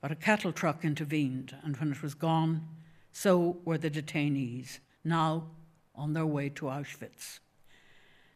but 0.02 0.12
a 0.12 0.16
cattle 0.16 0.52
truck 0.52 0.86
intervened, 0.86 1.56
and 1.64 1.76
when 1.78 1.92
it 1.92 2.04
was 2.04 2.14
gone, 2.14 2.68
so 3.12 3.58
were 3.66 3.78
the 3.78 3.90
detainees, 3.90 4.80
now 5.04 5.48
on 5.98 6.14
their 6.14 6.26
way 6.26 6.50
to 6.50 6.66
Auschwitz. 6.66 7.40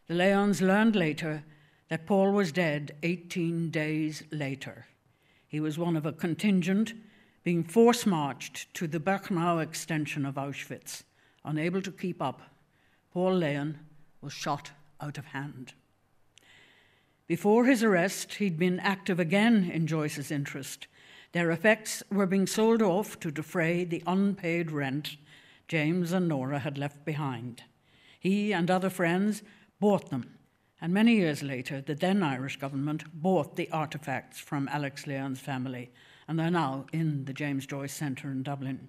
The 0.08 0.14
Léons 0.14 0.60
learned 0.60 0.96
later 0.96 1.44
that 1.88 2.06
Paul 2.06 2.32
was 2.32 2.52
dead 2.52 2.96
18 3.02 3.70
days 3.70 4.24
later. 4.30 4.86
He 5.46 5.60
was 5.60 5.78
one 5.78 5.96
of 5.96 6.06
a 6.06 6.12
contingent 6.12 6.94
being 7.44 7.64
force 7.64 8.06
marched 8.06 8.72
to 8.74 8.86
the 8.86 9.00
Birkenau 9.00 9.62
extension 9.62 10.24
of 10.24 10.36
Auschwitz. 10.36 11.02
Unable 11.44 11.82
to 11.82 11.92
keep 11.92 12.22
up, 12.22 12.42
Paul 13.12 13.40
Léon 13.40 13.76
was 14.20 14.32
shot 14.32 14.70
out 15.00 15.18
of 15.18 15.26
hand. 15.26 15.74
Before 17.26 17.64
his 17.64 17.82
arrest, 17.82 18.34
he'd 18.34 18.58
been 18.58 18.80
active 18.80 19.18
again 19.18 19.70
in 19.72 19.86
Joyce's 19.86 20.30
interest. 20.30 20.86
Their 21.32 21.50
effects 21.50 22.02
were 22.10 22.26
being 22.26 22.46
sold 22.46 22.82
off 22.82 23.18
to 23.20 23.30
defray 23.30 23.84
the 23.84 24.02
unpaid 24.06 24.70
rent 24.70 25.16
James 25.68 26.12
and 26.12 26.28
Nora 26.28 26.58
had 26.58 26.78
left 26.78 27.04
behind. 27.04 27.64
He 28.18 28.52
and 28.52 28.70
other 28.70 28.90
friends 28.90 29.42
bought 29.80 30.10
them, 30.10 30.38
and 30.80 30.92
many 30.92 31.16
years 31.16 31.42
later, 31.42 31.80
the 31.80 31.94
then 31.94 32.22
Irish 32.22 32.56
government 32.56 33.04
bought 33.12 33.56
the 33.56 33.68
artefacts 33.72 34.36
from 34.36 34.68
Alex 34.68 35.06
Leon's 35.06 35.40
family, 35.40 35.90
and 36.28 36.38
they're 36.38 36.50
now 36.50 36.86
in 36.92 37.24
the 37.24 37.32
James 37.32 37.66
Joyce 37.66 37.92
Centre 37.92 38.30
in 38.30 38.42
Dublin. 38.42 38.88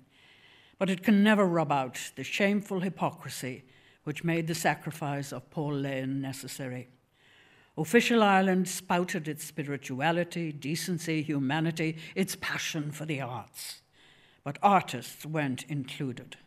But 0.77 0.89
it 0.89 1.03
can 1.03 1.23
never 1.23 1.45
rub 1.45 1.71
out 1.71 1.99
the 2.15 2.23
shameful 2.23 2.81
hypocrisy 2.81 3.63
which 4.03 4.23
made 4.23 4.47
the 4.47 4.55
sacrifice 4.55 5.31
of 5.31 5.49
Paul 5.49 5.73
Léon 5.73 6.19
necessary. 6.19 6.89
Official 7.77 8.21
Ireland 8.21 8.67
spouted 8.67 9.27
its 9.27 9.43
spirituality, 9.45 10.51
decency, 10.51 11.23
humanity, 11.23 11.97
its 12.13 12.35
passion 12.39 12.91
for 12.91 13.05
the 13.05 13.21
arts. 13.21 13.81
But 14.43 14.59
artists 14.61 15.25
weren't 15.25 15.63
included. 15.69 16.37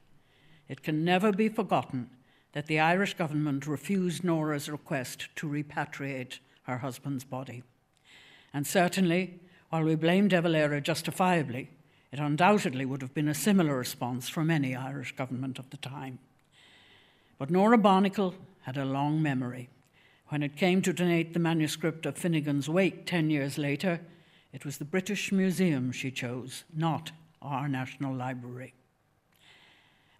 It 0.68 0.82
can 0.82 1.04
never 1.04 1.32
be 1.32 1.48
forgotten 1.48 2.10
that 2.52 2.66
the 2.66 2.80
Irish 2.80 3.14
government 3.14 3.66
refused 3.66 4.24
Nora's 4.24 4.68
request 4.68 5.28
to 5.36 5.48
repatriate 5.48 6.38
her 6.62 6.78
husband's 6.78 7.24
body. 7.24 7.62
And 8.52 8.66
certainly, 8.66 9.40
while 9.68 9.84
we 9.84 9.94
blame 9.94 10.28
De 10.28 10.40
Valera 10.40 10.80
justifiably, 10.80 11.68
it 12.10 12.18
undoubtedly 12.18 12.86
would 12.86 13.02
have 13.02 13.12
been 13.12 13.28
a 13.28 13.34
similar 13.34 13.76
response 13.76 14.28
from 14.28 14.50
any 14.50 14.74
Irish 14.74 15.14
government 15.16 15.58
of 15.58 15.68
the 15.70 15.76
time. 15.76 16.18
But 17.38 17.50
Nora 17.50 17.76
Barnacle 17.76 18.34
had 18.62 18.76
a 18.76 18.84
long 18.84 19.22
memory. 19.22 19.68
When 20.28 20.42
it 20.42 20.56
came 20.56 20.82
to 20.82 20.92
donate 20.92 21.34
the 21.34 21.38
manuscript 21.38 22.06
of 22.06 22.16
Finnegans 22.16 22.68
Wake 22.68 23.06
10 23.06 23.28
years 23.30 23.58
later, 23.58 24.00
it 24.52 24.64
was 24.64 24.78
the 24.78 24.84
British 24.84 25.30
Museum 25.30 25.92
she 25.92 26.10
chose, 26.10 26.64
not 26.74 27.12
our 27.42 27.68
National 27.68 28.14
Library. 28.14 28.72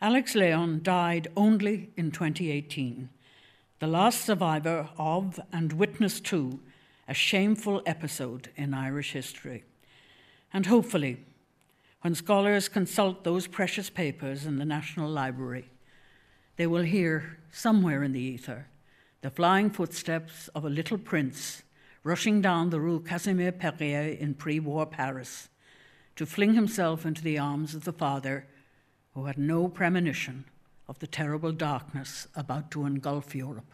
Alex 0.03 0.35
Leon 0.35 0.81
died 0.83 1.29
only 1.37 1.89
in 1.97 2.11
2018, 2.11 3.09
the 3.79 3.87
last 3.87 4.27
survivor 4.27 4.91
of 4.99 5.41
and 5.55 5.73
witness 5.73 6.21
to 6.21 6.61
a 7.09 7.15
shameful 7.15 7.83
episode 7.87 8.51
in 8.57 8.75
Irish 8.75 9.13
history. 9.13 9.65
And 10.53 10.67
hopefully, 10.67 11.25
when 12.03 12.15
scholars 12.15 12.69
consult 12.69 13.25
those 13.25 13.47
precious 13.47 13.89
papers 13.89 14.45
in 14.45 14.59
the 14.59 14.67
National 14.67 15.09
Library, 15.09 15.71
they 16.57 16.67
will 16.67 16.83
hear 16.83 17.39
somewhere 17.51 18.03
in 18.03 18.13
the 18.13 18.21
ether 18.21 18.67
the 19.23 19.31
flying 19.31 19.71
footsteps 19.71 20.49
of 20.49 20.67
a 20.67 20.71
little 20.71 20.99
prince 20.99 21.63
rushing 22.05 22.43
down 22.43 22.69
the 22.69 22.81
Rue 22.81 23.01
Casimir 23.01 23.51
Perier 23.51 24.17
in 24.21 24.35
pre 24.35 24.61
war 24.61 24.85
Paris 24.85 25.49
to 26.17 26.27
fling 26.27 26.53
himself 26.53 27.07
into 27.07 27.23
the 27.23 27.39
arms 27.39 27.75
of 27.75 27.85
the 27.85 27.95
father 27.95 28.47
who 29.17 29.25
had 29.25 29.39
no 29.39 29.67
premonition 29.67 30.45
of 30.89 30.99
the 30.99 31.07
terrible 31.07 31.51
darkness 31.51 32.29
about 32.37 32.71
to 32.71 32.85
engulf 32.85 33.35
Europe. 33.35 33.73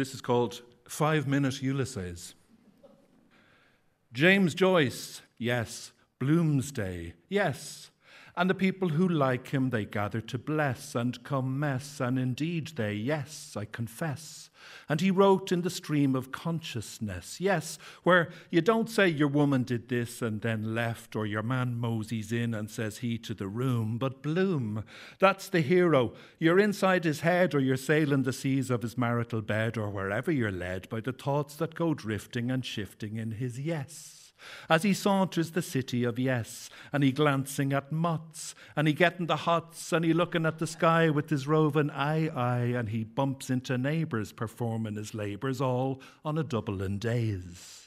This 0.00 0.14
is 0.14 0.22
called 0.22 0.62
Five 0.88 1.28
Minute 1.28 1.60
Ulysses. 1.60 2.34
James 4.14 4.54
Joyce, 4.54 5.20
yes. 5.36 5.92
Bloomsday, 6.18 7.12
yes. 7.28 7.90
And 8.40 8.48
the 8.48 8.54
people 8.54 8.88
who 8.88 9.06
like 9.06 9.48
him 9.48 9.68
they 9.68 9.84
gather 9.84 10.22
to 10.22 10.38
bless 10.38 10.94
and 10.94 11.22
come 11.22 11.60
mess, 11.60 12.00
and 12.00 12.18
indeed 12.18 12.68
they, 12.68 12.94
yes, 12.94 13.54
I 13.54 13.66
confess. 13.66 14.48
And 14.88 15.02
he 15.02 15.10
wrote 15.10 15.52
in 15.52 15.60
the 15.60 15.68
stream 15.68 16.16
of 16.16 16.32
consciousness, 16.32 17.38
yes, 17.38 17.78
where 18.02 18.30
you 18.48 18.62
don't 18.62 18.88
say 18.88 19.08
your 19.08 19.28
woman 19.28 19.64
did 19.64 19.90
this 19.90 20.22
and 20.22 20.40
then 20.40 20.74
left, 20.74 21.14
or 21.14 21.26
your 21.26 21.42
man 21.42 21.74
moseys 21.74 22.32
in 22.32 22.54
and 22.54 22.70
says 22.70 22.98
he 22.98 23.18
to 23.18 23.34
the 23.34 23.46
room, 23.46 23.98
but 23.98 24.22
Bloom, 24.22 24.84
that's 25.18 25.50
the 25.50 25.60
hero. 25.60 26.14
You're 26.38 26.58
inside 26.58 27.04
his 27.04 27.20
head, 27.20 27.54
or 27.54 27.60
you're 27.60 27.76
sailing 27.76 28.22
the 28.22 28.32
seas 28.32 28.70
of 28.70 28.80
his 28.80 28.96
marital 28.96 29.42
bed, 29.42 29.76
or 29.76 29.90
wherever 29.90 30.32
you're 30.32 30.50
led 30.50 30.88
by 30.88 31.00
the 31.00 31.12
thoughts 31.12 31.56
that 31.56 31.74
go 31.74 31.92
drifting 31.92 32.50
and 32.50 32.64
shifting 32.64 33.18
in 33.18 33.32
his 33.32 33.60
yes. 33.60 34.19
As 34.68 34.82
he 34.82 34.94
saunters 34.94 35.50
the 35.50 35.62
city 35.62 36.04
of 36.04 36.18
yes, 36.18 36.70
and 36.92 37.02
he 37.02 37.12
glancing 37.12 37.72
at 37.72 37.92
mots, 37.92 38.54
and 38.76 38.86
he 38.88 38.94
getting 38.94 39.26
the 39.26 39.36
hots, 39.36 39.92
and 39.92 40.04
he 40.04 40.12
looking 40.12 40.46
at 40.46 40.58
the 40.58 40.66
sky 40.66 41.10
with 41.10 41.30
his 41.30 41.46
roving 41.46 41.90
eye 41.90 42.28
eye, 42.28 42.72
and 42.76 42.88
he 42.88 43.04
bumps 43.04 43.50
into 43.50 43.78
neighbours 43.78 44.32
performing 44.32 44.96
his 44.96 45.14
labours 45.14 45.60
all 45.60 46.00
on 46.24 46.38
a 46.38 46.42
Dublin 46.42 46.98
days 46.98 47.80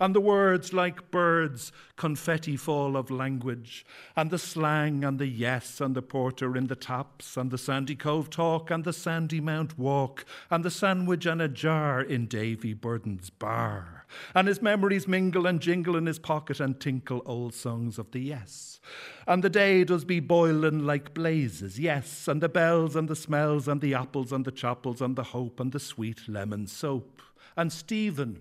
and 0.00 0.14
the 0.14 0.20
words 0.20 0.72
like 0.72 1.10
birds, 1.10 1.72
confetti 1.96 2.56
fall 2.56 2.96
of 2.96 3.10
language, 3.10 3.86
and 4.14 4.30
the 4.30 4.38
slang 4.38 5.04
and 5.04 5.18
the 5.18 5.26
yes 5.26 5.80
and 5.80 5.94
the 5.94 6.02
porter 6.02 6.56
in 6.56 6.66
the 6.66 6.76
taps, 6.76 7.36
and 7.36 7.50
the 7.50 7.56
Sandycove 7.56 8.30
talk 8.30 8.70
and 8.70 8.84
the 8.84 8.92
Sandymount 8.92 9.78
walk, 9.78 10.24
and 10.50 10.64
the 10.64 10.70
sandwich 10.70 11.26
and 11.26 11.40
a 11.40 11.48
jar 11.48 12.00
in 12.00 12.26
Davy 12.26 12.74
Byrne's 12.74 13.30
bar. 13.30 13.95
And 14.34 14.48
his 14.48 14.62
memories 14.62 15.08
mingle 15.08 15.46
and 15.46 15.60
jingle 15.60 15.96
in 15.96 16.06
his 16.06 16.18
pocket 16.18 16.60
and 16.60 16.78
tinkle 16.80 17.22
old 17.26 17.54
songs 17.54 17.98
of 17.98 18.10
the 18.12 18.20
yes. 18.20 18.80
And 19.26 19.42
the 19.42 19.50
day 19.50 19.84
does 19.84 20.04
be 20.04 20.20
boiling 20.20 20.86
like 20.86 21.14
blazes, 21.14 21.78
yes, 21.80 22.28
and 22.28 22.40
the 22.40 22.48
bells 22.48 22.96
and 22.96 23.08
the 23.08 23.16
smells 23.16 23.66
and 23.68 23.80
the 23.80 23.94
apples 23.94 24.32
and 24.32 24.44
the 24.44 24.52
chapels 24.52 25.00
and 25.00 25.16
the 25.16 25.24
hope 25.24 25.60
and 25.60 25.72
the 25.72 25.80
sweet 25.80 26.28
lemon 26.28 26.66
soap. 26.66 27.22
And 27.56 27.72
Stephen, 27.72 28.40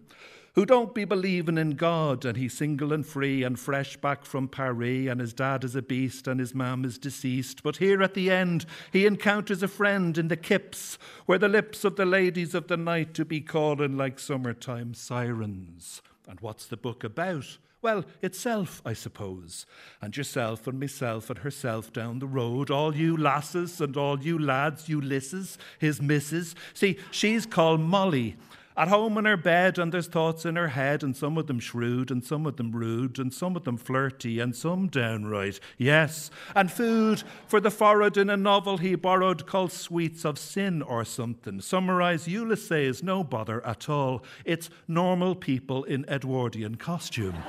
who 0.55 0.65
don't 0.65 0.95
be 0.95 1.03
believing 1.03 1.57
in 1.57 1.71
God, 1.71 2.23
and 2.23 2.37
he's 2.37 2.57
single 2.57 2.93
and 2.93 3.05
free 3.05 3.43
and 3.43 3.59
fresh 3.59 3.97
back 3.97 4.23
from 4.25 4.47
Paris, 4.47 5.07
and 5.09 5.19
his 5.19 5.33
dad 5.33 5.65
is 5.65 5.75
a 5.75 5.81
beast 5.81 6.27
and 6.27 6.39
his 6.39 6.55
mam 6.55 6.85
is 6.85 6.97
deceased. 6.97 7.61
But 7.61 7.77
here 7.77 8.01
at 8.01 8.13
the 8.13 8.31
end, 8.31 8.65
he 8.91 9.05
encounters 9.05 9.61
a 9.61 9.67
friend 9.67 10.17
in 10.17 10.29
the 10.29 10.37
kips, 10.37 10.97
where 11.25 11.37
the 11.37 11.49
lips 11.49 11.83
of 11.83 11.97
the 11.97 12.05
ladies 12.05 12.55
of 12.55 12.67
the 12.67 12.77
night 12.77 13.13
to 13.15 13.25
be 13.25 13.41
calling 13.41 13.97
like 13.97 14.17
summertime 14.17 14.93
sirens. 14.93 16.01
And 16.27 16.39
what's 16.39 16.65
the 16.65 16.77
book 16.77 17.03
about? 17.03 17.57
Well, 17.81 18.05
itself, 18.21 18.81
I 18.85 18.93
suppose. 18.93 19.65
And 20.01 20.15
yourself 20.15 20.65
and 20.67 20.79
myself 20.79 21.29
and 21.29 21.39
herself 21.39 21.93
down 21.93 22.19
the 22.19 22.27
road, 22.27 22.71
all 22.71 22.95
you 22.95 23.15
lasses 23.15 23.79
and 23.79 23.95
all 23.95 24.19
you 24.19 24.39
lads, 24.39 24.89
Ulysses, 24.89 25.57
his 25.79 26.01
missus. 26.01 26.55
See, 26.73 26.97
she's 27.11 27.45
called 27.45 27.81
Molly. 27.81 28.37
At 28.77 28.89
home 28.89 29.17
in 29.17 29.23
her 29.23 29.37
bed, 29.37 29.77
and 29.79 29.93
there's 29.93 30.07
thoughts 30.07 30.45
in 30.45 30.57
her 30.57 30.67
head, 30.67 31.01
and 31.01 31.15
some 31.15 31.37
of 31.37 31.47
them 31.47 31.59
shrewd, 31.59 32.11
and 32.11 32.21
some 32.21 32.45
of 32.45 32.57
them 32.57 32.73
rude, 32.73 33.17
and 33.19 33.33
some 33.33 33.55
of 33.55 33.63
them 33.63 33.77
flirty, 33.77 34.41
and 34.41 34.53
some 34.53 34.87
downright, 34.87 35.61
yes. 35.77 36.29
And 36.53 36.69
food 36.69 37.23
for 37.47 37.61
the 37.61 37.71
forehead 37.71 38.17
in 38.17 38.29
a 38.29 38.35
novel 38.35 38.77
he 38.77 38.95
borrowed 38.95 39.45
called 39.45 39.71
Sweets 39.71 40.25
of 40.25 40.37
Sin 40.37 40.81
or 40.81 41.05
something. 41.05 41.61
Summarize 41.61 42.27
Ulysses, 42.27 43.01
no 43.01 43.23
bother 43.23 43.65
at 43.65 43.87
all. 43.87 44.23
It's 44.43 44.69
normal 44.89 45.35
people 45.35 45.85
in 45.85 46.03
Edwardian 46.09 46.75
costume. 46.75 47.35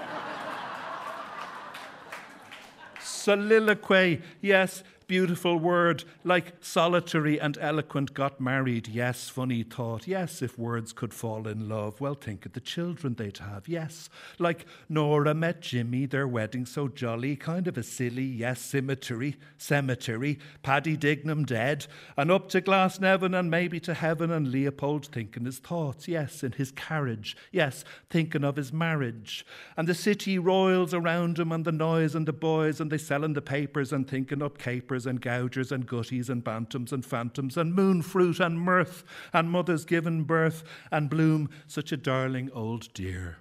Soliloquy, 3.01 4.23
yes, 4.41 4.85
beautiful 5.07 5.57
word, 5.57 6.05
like 6.25 6.55
solitary 6.61 7.41
and 7.41 7.57
eloquent 7.59 8.13
got 8.15 8.41
married. 8.41 8.89
Yes, 8.89 9.29
funny 9.29 9.63
thought. 9.63 10.07
Yes, 10.07 10.43
if 10.43 10.59
words 10.59 10.93
could 10.93 11.15
fall 11.15 11.47
in 11.47 11.69
love, 11.69 12.01
well, 12.01 12.15
think 12.15 12.47
of 12.47 12.53
the 12.53 12.61
children 12.61 13.15
they'd 13.15 13.39
have. 13.39 13.69
Yes, 13.69 14.09
like 14.39 14.67
Nora 14.89 15.35
met 15.35 15.61
Jimmy, 15.61 16.07
their 16.07 16.27
wedding 16.27 16.67
so 16.67 16.89
jolly, 16.89 17.37
kind 17.37 17.69
of 17.69 17.79
a 17.79 17.83
silly, 17.83 18.25
yes, 18.25 18.61
cemetery, 18.61 19.37
cemetery, 19.59 20.39
Paddy 20.63 20.97
Dignam 20.97 21.45
dead, 21.47 21.87
and 22.17 22.31
up 22.31 22.49
to 22.51 22.61
Glasnevin 22.61 23.39
and 23.39 23.51
maybe 23.51 23.79
to 23.81 23.95
heaven, 23.95 24.31
and 24.31 24.49
Leopold 24.49 25.07
thinking 25.07 25.45
his 25.45 25.59
thoughts. 25.59 26.09
Yes, 26.09 26.43
in 26.43 26.53
his 26.53 26.73
carriage. 26.73 27.37
Yes, 27.53 27.85
thinking 28.11 28.45
of 28.45 28.57
his 28.57 28.73
marriage. 28.73 29.47
And 29.77 29.87
the 29.87 29.95
city 29.95 30.39
royals 30.39 30.93
around 30.93 31.39
him, 31.39 31.53
and 31.53 31.65
the 31.65 31.73
noise 31.73 32.15
and 32.15 32.27
the 32.27 32.33
boys, 32.33 32.81
and 32.81 32.91
they 32.91 32.99
selling 32.99 33.35
the 33.35 33.43
papers 33.43 33.93
and 33.93 34.09
thinking 34.09 34.43
up 34.43 34.59
capers 34.59 34.96
and 35.05 35.21
gougers 35.21 35.73
and 35.73 35.87
gutties 35.87 36.31
and 36.31 36.45
bantams 36.45 36.93
and 36.93 37.05
phantoms 37.05 37.57
and 37.57 37.75
moon 37.75 38.01
fruit 38.01 38.41
and 38.41 38.61
mirth 38.61 39.05
and 39.33 39.51
mothers 39.51 39.85
given 39.85 40.23
birth 40.23 40.63
and 40.91 41.11
bloom 41.11 41.51
such 41.67 41.93
a 41.93 41.97
darling 41.97 42.51
old 42.55 42.93
dear. 42.95 43.39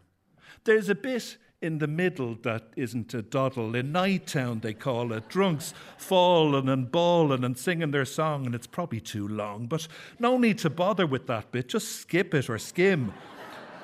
There's 0.63 0.89
a 0.89 0.96
bit 0.96 1.38
in 1.62 1.80
the 1.80 1.88
middle 1.88 2.36
that 2.44 2.63
isn't 2.76 3.13
a 3.13 3.22
doddle. 3.22 3.76
In 3.76 3.91
Nighttown, 3.91 4.62
they 4.62 4.74
call 4.74 5.13
it. 5.13 5.30
Drunks 5.30 5.74
falling 5.98 6.70
and 6.70 6.91
bawling 6.91 7.44
and 7.44 7.58
singing 7.58 7.91
their 7.91 8.06
song, 8.06 8.46
and 8.46 8.54
it's 8.54 8.68
probably 8.68 9.00
too 9.00 9.28
long. 9.28 9.68
But 9.68 9.88
no 10.20 10.38
need 10.38 10.58
to 10.60 10.70
bother 10.70 11.08
with 11.08 11.28
that 11.28 11.52
bit. 11.52 11.70
Just 11.70 12.02
skip 12.02 12.34
it 12.34 12.50
or 12.50 12.58
skim. 12.58 13.13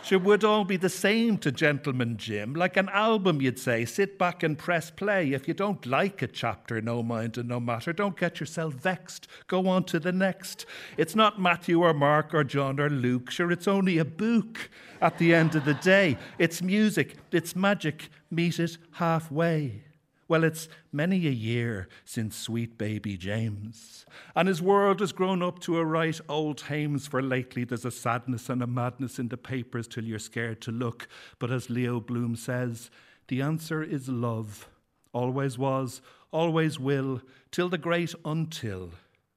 She 0.03 0.15
would 0.15 0.43
all 0.43 0.65
be 0.65 0.77
the 0.77 0.89
same 0.89 1.37
to 1.37 1.51
Gentleman 1.51 2.17
Jim, 2.17 2.53
like 2.53 2.75
an 2.75 2.89
album, 2.89 3.41
you'd 3.41 3.59
say. 3.59 3.85
Sit 3.85 4.17
back 4.17 4.43
and 4.43 4.57
press 4.57 4.89
play. 4.89 5.31
If 5.31 5.47
you 5.47 5.53
don't 5.53 5.85
like 5.85 6.21
a 6.21 6.27
chapter, 6.27 6.81
no 6.81 7.03
mind 7.03 7.37
and 7.37 7.47
no 7.47 7.59
matter, 7.59 7.93
don't 7.93 8.17
get 8.17 8.39
yourself 8.39 8.73
vexed. 8.73 9.27
Go 9.47 9.67
on 9.67 9.85
to 9.85 9.99
the 9.99 10.11
next. 10.11 10.65
It's 10.97 11.15
not 11.15 11.39
Matthew 11.39 11.81
or 11.81 11.93
Mark 11.93 12.33
or 12.33 12.43
John 12.43 12.79
or 12.79 12.89
Luke. 12.89 13.29
Sure, 13.29 13.51
it's 13.51 13.67
only 13.67 13.99
a 13.99 14.05
book 14.05 14.69
at 15.01 15.17
the 15.17 15.33
end 15.33 15.55
of 15.55 15.65
the 15.65 15.75
day. 15.75 16.17
It's 16.39 16.61
music, 16.61 17.15
it's 17.31 17.55
magic. 17.55 18.09
Meet 18.31 18.59
it 18.59 18.77
halfway. 18.93 19.83
Well, 20.31 20.45
it's 20.45 20.69
many 20.93 21.27
a 21.27 21.29
year 21.29 21.89
since 22.05 22.37
sweet 22.37 22.77
baby 22.77 23.17
James. 23.17 24.05
And 24.33 24.47
his 24.47 24.61
world 24.61 25.01
has 25.01 25.11
grown 25.11 25.43
up 25.43 25.59
to 25.59 25.77
a 25.77 25.83
right 25.83 26.17
old 26.29 26.61
hames, 26.61 27.05
for 27.05 27.21
lately 27.21 27.65
there's 27.65 27.83
a 27.83 27.91
sadness 27.91 28.47
and 28.47 28.63
a 28.63 28.65
madness 28.65 29.19
in 29.19 29.27
the 29.27 29.35
papers 29.35 29.89
till 29.89 30.05
you're 30.05 30.19
scared 30.19 30.61
to 30.61 30.71
look. 30.71 31.09
But 31.37 31.51
as 31.51 31.69
Leo 31.69 31.99
Bloom 31.99 32.37
says, 32.37 32.89
the 33.27 33.41
answer 33.41 33.83
is 33.83 34.07
love. 34.07 34.69
Always 35.11 35.57
was, 35.57 36.01
always 36.31 36.79
will, 36.79 37.21
till 37.51 37.67
the 37.67 37.77
great 37.77 38.15
until. 38.23 38.91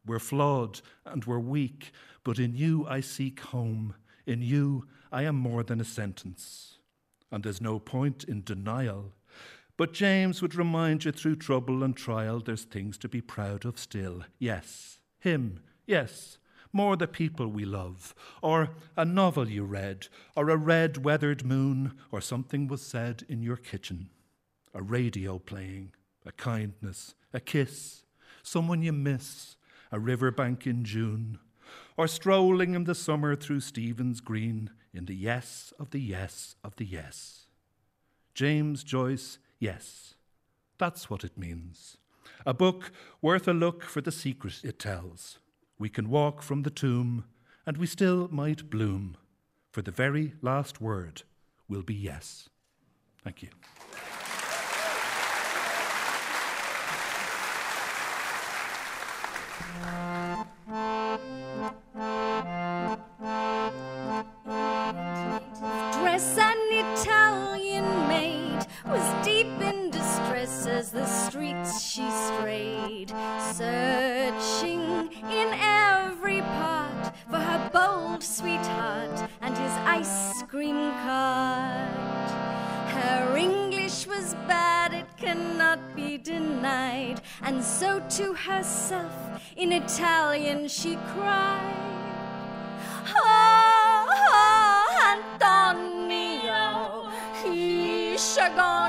We're 0.06 0.20
flawed 0.20 0.80
and 1.04 1.24
we're 1.24 1.40
weak, 1.40 1.90
but 2.22 2.38
in 2.38 2.54
you 2.54 2.86
I 2.88 3.00
seek 3.00 3.40
home. 3.40 3.96
In 4.26 4.42
you 4.42 4.86
I 5.10 5.22
am 5.22 5.34
more 5.34 5.64
than 5.64 5.80
a 5.80 5.84
sentence. 5.84 6.78
And 7.32 7.42
there's 7.42 7.60
no 7.60 7.80
point 7.80 8.22
in 8.22 8.44
denial. 8.44 9.10
But 9.76 9.92
James 9.92 10.40
would 10.40 10.54
remind 10.54 11.04
you 11.04 11.12
through 11.12 11.36
trouble 11.36 11.82
and 11.82 11.96
trial, 11.96 12.40
there's 12.40 12.64
things 12.64 12.96
to 12.98 13.08
be 13.08 13.20
proud 13.20 13.64
of 13.64 13.78
still. 13.78 14.24
Yes, 14.38 15.00
him, 15.18 15.60
yes, 15.86 16.38
more 16.72 16.96
the 16.96 17.08
people 17.08 17.48
we 17.48 17.64
love, 17.64 18.14
or 18.42 18.70
a 18.96 19.04
novel 19.04 19.48
you 19.48 19.64
read, 19.64 20.08
or 20.36 20.48
a 20.50 20.56
red 20.56 21.04
weathered 21.04 21.44
moon, 21.44 21.94
or 22.12 22.20
something 22.20 22.68
was 22.68 22.82
said 22.82 23.24
in 23.28 23.42
your 23.42 23.56
kitchen, 23.56 24.10
a 24.72 24.82
radio 24.82 25.38
playing, 25.38 25.92
a 26.24 26.32
kindness, 26.32 27.14
a 27.32 27.40
kiss, 27.40 28.04
someone 28.42 28.82
you 28.82 28.92
miss, 28.92 29.56
a 29.90 29.98
riverbank 29.98 30.66
in 30.66 30.84
June, 30.84 31.38
or 31.96 32.06
strolling 32.06 32.74
in 32.74 32.84
the 32.84 32.94
summer 32.94 33.34
through 33.34 33.60
Stephen's 33.60 34.20
Green 34.20 34.70
in 34.92 35.06
the 35.06 35.14
yes 35.14 35.72
of 35.78 35.90
the 35.90 36.00
yes 36.00 36.56
of 36.62 36.76
the 36.76 36.84
yes. 36.84 37.46
James 38.34 38.82
Joyce 38.82 39.38
Yes, 39.58 40.14
that's 40.78 41.08
what 41.08 41.24
it 41.24 41.38
means. 41.38 41.96
A 42.46 42.54
book 42.54 42.90
worth 43.22 43.48
a 43.48 43.52
look 43.52 43.82
for 43.82 44.00
the 44.00 44.12
secret 44.12 44.60
it 44.62 44.78
tells. 44.78 45.38
We 45.78 45.88
can 45.88 46.08
walk 46.08 46.42
from 46.42 46.62
the 46.62 46.70
tomb, 46.70 47.24
and 47.66 47.76
we 47.76 47.86
still 47.86 48.28
might 48.30 48.70
bloom, 48.70 49.16
for 49.72 49.82
the 49.82 49.90
very 49.90 50.34
last 50.42 50.80
word 50.80 51.22
will 51.68 51.82
be 51.82 51.94
yes. 51.94 52.48
Thank 53.22 53.42
you. 53.42 53.48
Searching 73.52 74.82
in 75.30 75.48
every 75.58 76.40
part 76.40 77.14
for 77.30 77.38
her 77.38 77.70
bold 77.72 78.22
sweetheart 78.22 79.30
and 79.40 79.56
his 79.56 79.72
ice 79.86 80.42
cream 80.42 80.92
cart. 81.04 82.30
Her 82.92 83.36
English 83.36 84.06
was 84.06 84.34
bad, 84.46 84.92
it 84.92 85.06
cannot 85.16 85.78
be 85.96 86.18
denied, 86.18 87.22
and 87.42 87.64
so 87.64 88.00
to 88.16 88.34
herself 88.34 89.14
in 89.56 89.72
Italian 89.72 90.68
she 90.68 90.96
cried. 91.14 91.80
Oh, 93.16 94.06
oh, 94.30 94.96
Antonio, 95.16 97.08
he's 97.42 98.36
gone 98.36 98.83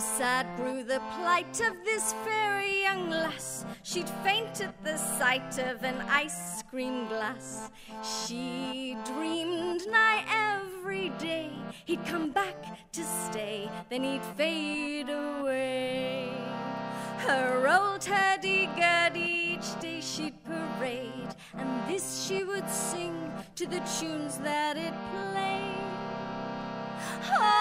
sad 0.00 0.46
grew 0.56 0.82
the 0.82 1.00
plight 1.14 1.60
of 1.60 1.74
this 1.84 2.14
fair 2.24 2.62
young 2.62 3.10
lass. 3.10 3.64
She'd 3.82 4.08
faint 4.24 4.60
at 4.60 4.82
the 4.82 4.96
sight 4.96 5.58
of 5.58 5.82
an 5.84 6.00
ice 6.08 6.62
cream 6.70 7.06
glass. 7.08 7.70
She 8.02 8.96
dreamed 9.04 9.82
nigh 9.88 10.24
every 10.28 11.10
day 11.18 11.50
he'd 11.84 12.04
come 12.06 12.30
back 12.30 12.92
to 12.92 13.04
stay, 13.04 13.70
then 13.88 14.04
he'd 14.04 14.24
fade 14.36 15.08
away. 15.08 16.28
Her 17.18 17.68
old 17.68 18.04
hurdy-gurdy 18.04 19.58
each 19.58 19.80
day 19.80 20.00
she'd 20.00 20.42
parade, 20.44 21.34
and 21.54 21.88
this 21.88 22.26
she 22.26 22.44
would 22.44 22.68
sing 22.70 23.30
to 23.56 23.66
the 23.66 23.80
tunes 23.98 24.38
that 24.38 24.76
it 24.76 24.94
played. 25.12 25.76
Oh, 27.32 27.59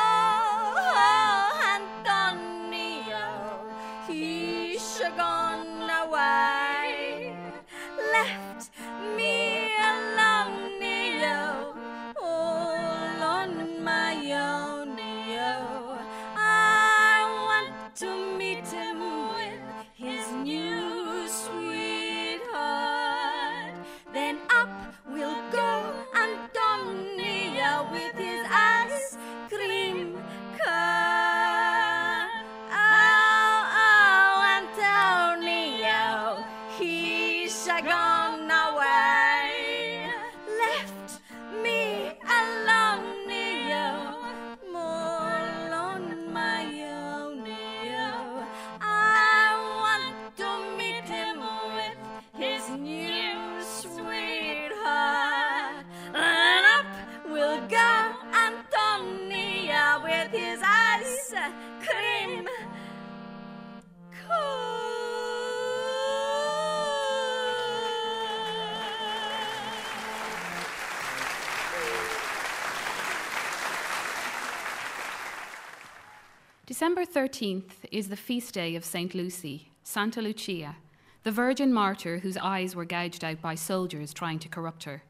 December 76.80 77.04
13th 77.04 77.84
is 77.92 78.08
the 78.08 78.16
feast 78.16 78.54
day 78.54 78.74
of 78.74 78.86
St. 78.86 79.14
Lucy, 79.14 79.70
Santa 79.84 80.22
Lucia, 80.22 80.78
the 81.24 81.30
virgin 81.30 81.74
martyr 81.74 82.20
whose 82.20 82.38
eyes 82.38 82.74
were 82.74 82.86
gouged 82.86 83.22
out 83.22 83.42
by 83.42 83.54
soldiers 83.54 84.14
trying 84.14 84.40
to 84.40 84.48
corrupt 84.48 84.86
her. 84.86 85.04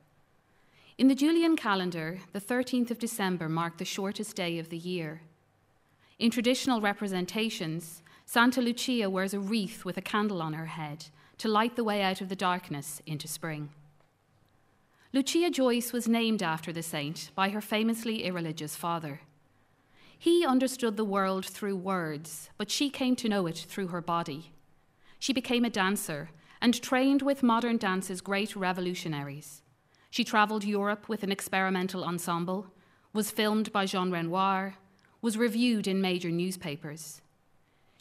In 0.97 1.09
the 1.09 1.13
Julian 1.13 1.55
calendar, 1.55 2.21
the 2.33 2.41
13th 2.41 2.89
of 2.89 2.97
December 2.97 3.47
marked 3.47 3.77
the 3.77 3.85
shortest 3.85 4.35
day 4.35 4.57
of 4.57 4.69
the 4.69 4.79
year. 4.79 5.21
In 6.17 6.31
traditional 6.31 6.81
representations, 6.81 8.01
Santa 8.25 8.63
Lucia 8.63 9.07
wears 9.07 9.35
a 9.35 9.39
wreath 9.39 9.85
with 9.85 9.95
a 9.95 10.01
candle 10.01 10.41
on 10.41 10.53
her 10.53 10.65
head 10.65 11.05
to 11.37 11.47
light 11.47 11.75
the 11.75 11.83
way 11.83 12.01
out 12.01 12.19
of 12.19 12.29
the 12.29 12.35
darkness 12.35 12.99
into 13.05 13.27
spring. 13.27 13.69
Lucia 15.13 15.51
Joyce 15.51 15.93
was 15.93 16.07
named 16.07 16.41
after 16.41 16.73
the 16.73 16.81
saint 16.81 17.29
by 17.35 17.49
her 17.49 17.61
famously 17.61 18.23
irreligious 18.23 18.75
father. 18.75 19.19
He 20.21 20.45
understood 20.45 20.97
the 20.97 21.05
world 21.05 21.45
through 21.45 21.77
words, 21.77 22.49
but 22.57 22.69
she 22.69 22.89
came 22.89 23.15
to 23.15 23.29
know 23.29 23.47
it 23.47 23.57
through 23.57 23.87
her 23.87 24.01
body. 24.01 24.51
She 25.17 25.31
became 25.31 25.63
a 25.63 25.69
dancer 25.69 26.29
and 26.61 26.81
trained 26.81 27.21
with 27.21 27.41
modern 27.41 27.77
dance's 27.77 28.19
great 28.19 28.53
revolutionaries. 28.53 29.61
She 30.09 30.25
travelled 30.25 30.65
Europe 30.65 31.07
with 31.07 31.23
an 31.23 31.31
experimental 31.31 32.03
ensemble, 32.03 32.67
was 33.13 33.31
filmed 33.31 33.71
by 33.71 33.85
Jean 33.85 34.11
Renoir, 34.11 34.75
was 35.21 35.37
reviewed 35.37 35.87
in 35.87 36.01
major 36.01 36.29
newspapers. 36.29 37.21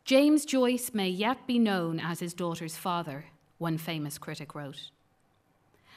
James 0.05 0.45
Joyce 0.45 0.91
may 0.93 1.09
yet 1.09 1.47
be 1.47 1.61
known 1.61 2.01
as 2.01 2.19
his 2.19 2.35
daughter's 2.35 2.77
father, 2.77 3.27
one 3.59 3.79
famous 3.79 4.19
critic 4.19 4.57
wrote. 4.57 4.91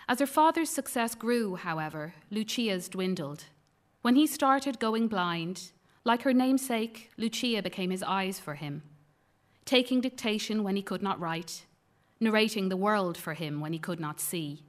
As 0.08 0.20
her 0.20 0.28
father's 0.28 0.70
success 0.70 1.16
grew, 1.16 1.56
however, 1.56 2.14
Lucia's 2.30 2.90
dwindled. 2.90 3.46
When 4.04 4.16
he 4.16 4.28
started 4.28 4.80
going 4.80 5.08
blind, 5.08 5.72
like 6.04 6.24
her 6.24 6.34
namesake, 6.34 7.12
Lucia 7.18 7.62
became 7.62 7.92
his 7.92 8.04
eyes 8.04 8.40
for 8.40 8.56
him, 8.56 8.82
taking 9.66 10.02
dictation 10.02 10.64
when 10.64 10.76
he 10.76 10.82
could 10.82 11.04
not 11.04 11.20
write, 11.20 11.66
narrating 12.20 12.70
the 12.70 12.78
world 12.78 13.18
for 13.18 13.34
him 13.34 13.60
when 13.60 13.74
he 13.74 13.80
could 13.80 14.00
not 14.00 14.20
see. 14.20 14.64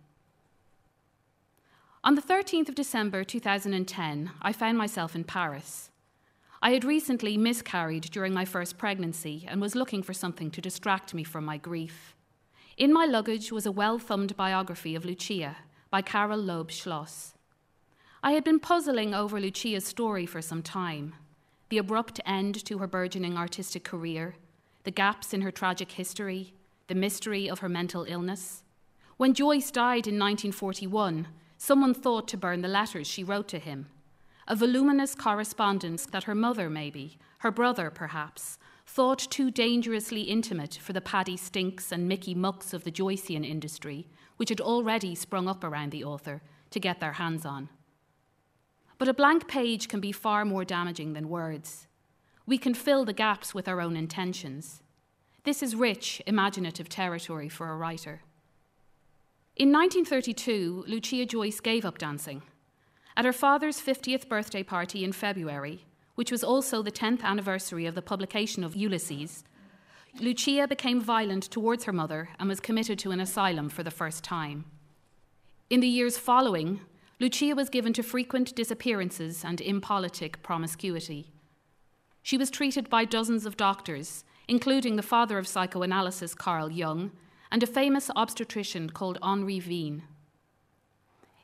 On 2.04 2.16
the 2.16 2.22
13th 2.22 2.68
of 2.68 2.74
December 2.74 3.24
2010, 3.24 4.30
I 4.42 4.52
found 4.52 4.76
myself 4.76 5.14
in 5.14 5.24
Paris. 5.24 5.88
I 6.60 6.72
had 6.72 6.84
recently 6.84 7.36
miscarried 7.36 8.10
during 8.10 8.34
my 8.34 8.44
first 8.44 8.76
pregnancy 8.76 9.46
and 9.48 9.60
was 9.60 9.74
looking 9.74 10.02
for 10.02 10.12
something 10.12 10.50
to 10.50 10.60
distract 10.60 11.14
me 11.14 11.24
from 11.24 11.44
my 11.44 11.56
grief. 11.56 12.14
In 12.76 12.92
my 12.92 13.06
luggage 13.06 13.50
was 13.50 13.66
a 13.66 13.72
well 13.72 13.98
thumbed 13.98 14.36
biography 14.36 14.94
of 14.94 15.04
Lucia 15.04 15.56
by 15.90 16.02
Carol 16.02 16.38
Loeb 16.38 16.70
Schloss. 16.70 17.34
I 18.22 18.32
had 18.32 18.44
been 18.44 18.60
puzzling 18.60 19.14
over 19.14 19.40
Lucia's 19.40 19.86
story 19.86 20.26
for 20.26 20.42
some 20.42 20.62
time 20.62 21.14
the 21.72 21.78
abrupt 21.78 22.20
end 22.26 22.62
to 22.66 22.76
her 22.76 22.86
burgeoning 22.86 23.34
artistic 23.34 23.82
career, 23.82 24.34
the 24.84 24.90
gaps 24.90 25.32
in 25.32 25.40
her 25.40 25.50
tragic 25.50 25.92
history, 25.92 26.52
the 26.88 26.94
mystery 26.94 27.48
of 27.48 27.60
her 27.60 27.68
mental 27.68 28.04
illness. 28.06 28.62
When 29.16 29.32
Joyce 29.32 29.70
died 29.70 30.06
in 30.06 30.18
1941, 30.18 31.28
someone 31.56 31.94
thought 31.94 32.28
to 32.28 32.36
burn 32.36 32.60
the 32.60 32.68
letters 32.68 33.06
she 33.06 33.24
wrote 33.24 33.48
to 33.48 33.58
him. 33.58 33.86
A 34.46 34.54
voluminous 34.54 35.14
correspondence 35.14 36.04
that 36.04 36.24
her 36.24 36.34
mother, 36.34 36.68
maybe, 36.68 37.16
her 37.38 37.50
brother 37.50 37.88
perhaps, 37.88 38.58
thought 38.86 39.26
too 39.30 39.50
dangerously 39.50 40.24
intimate 40.24 40.74
for 40.74 40.92
the 40.92 41.00
Paddy 41.00 41.38
Stinks 41.38 41.90
and 41.90 42.06
Mickey 42.06 42.34
Mucks 42.34 42.74
of 42.74 42.84
the 42.84 42.92
Joycean 42.92 43.48
industry, 43.48 44.06
which 44.36 44.50
had 44.50 44.60
already 44.60 45.14
sprung 45.14 45.48
up 45.48 45.64
around 45.64 45.90
the 45.90 46.04
author, 46.04 46.42
to 46.68 46.78
get 46.78 47.00
their 47.00 47.12
hands 47.12 47.46
on. 47.46 47.70
But 48.98 49.08
a 49.08 49.14
blank 49.14 49.48
page 49.48 49.88
can 49.88 50.00
be 50.00 50.12
far 50.12 50.44
more 50.44 50.64
damaging 50.64 51.12
than 51.12 51.28
words. 51.28 51.86
We 52.46 52.58
can 52.58 52.74
fill 52.74 53.04
the 53.04 53.12
gaps 53.12 53.54
with 53.54 53.68
our 53.68 53.80
own 53.80 53.96
intentions. 53.96 54.82
This 55.44 55.62
is 55.62 55.74
rich, 55.74 56.22
imaginative 56.26 56.88
territory 56.88 57.48
for 57.48 57.68
a 57.68 57.76
writer. 57.76 58.22
In 59.56 59.72
1932, 59.72 60.84
Lucia 60.86 61.26
Joyce 61.26 61.60
gave 61.60 61.84
up 61.84 61.98
dancing. 61.98 62.42
At 63.16 63.24
her 63.24 63.32
father's 63.32 63.80
50th 63.80 64.28
birthday 64.28 64.62
party 64.62 65.04
in 65.04 65.12
February, 65.12 65.84
which 66.14 66.32
was 66.32 66.44
also 66.44 66.82
the 66.82 66.92
10th 66.92 67.22
anniversary 67.22 67.86
of 67.86 67.94
the 67.94 68.02
publication 68.02 68.64
of 68.64 68.76
Ulysses, 68.76 69.44
Lucia 70.20 70.66
became 70.68 71.00
violent 71.00 71.44
towards 71.44 71.84
her 71.84 71.92
mother 71.92 72.28
and 72.38 72.48
was 72.48 72.60
committed 72.60 72.98
to 72.98 73.10
an 73.10 73.20
asylum 73.20 73.68
for 73.68 73.82
the 73.82 73.90
first 73.90 74.22
time. 74.22 74.64
In 75.70 75.80
the 75.80 75.88
years 75.88 76.18
following, 76.18 76.80
Lucia 77.22 77.54
was 77.54 77.68
given 77.68 77.92
to 77.92 78.02
frequent 78.02 78.52
disappearances 78.56 79.44
and 79.44 79.60
impolitic 79.60 80.42
promiscuity. 80.42 81.30
She 82.20 82.36
was 82.36 82.50
treated 82.50 82.90
by 82.90 83.04
dozens 83.04 83.46
of 83.46 83.56
doctors, 83.56 84.24
including 84.48 84.96
the 84.96 85.04
father 85.04 85.38
of 85.38 85.46
psychoanalysis, 85.46 86.34
Carl 86.34 86.68
Jung, 86.68 87.12
and 87.52 87.62
a 87.62 87.66
famous 87.68 88.10
obstetrician 88.16 88.90
called 88.90 89.18
Henri 89.22 89.60
Wien. 89.60 90.02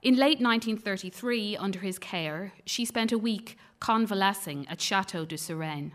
In 0.03 0.17
late 0.17 0.41
1933, 0.41 1.57
under 1.57 1.79
his 1.79 2.01
care, 2.01 2.55
she 2.67 2.85
spent 2.85 3.13
a 3.13 3.19
week 3.19 3.57
convalescing 3.79 4.67
at 4.67 4.81
Chateau 4.81 5.25
de 5.25 5.37
Suresnes. 5.37 5.93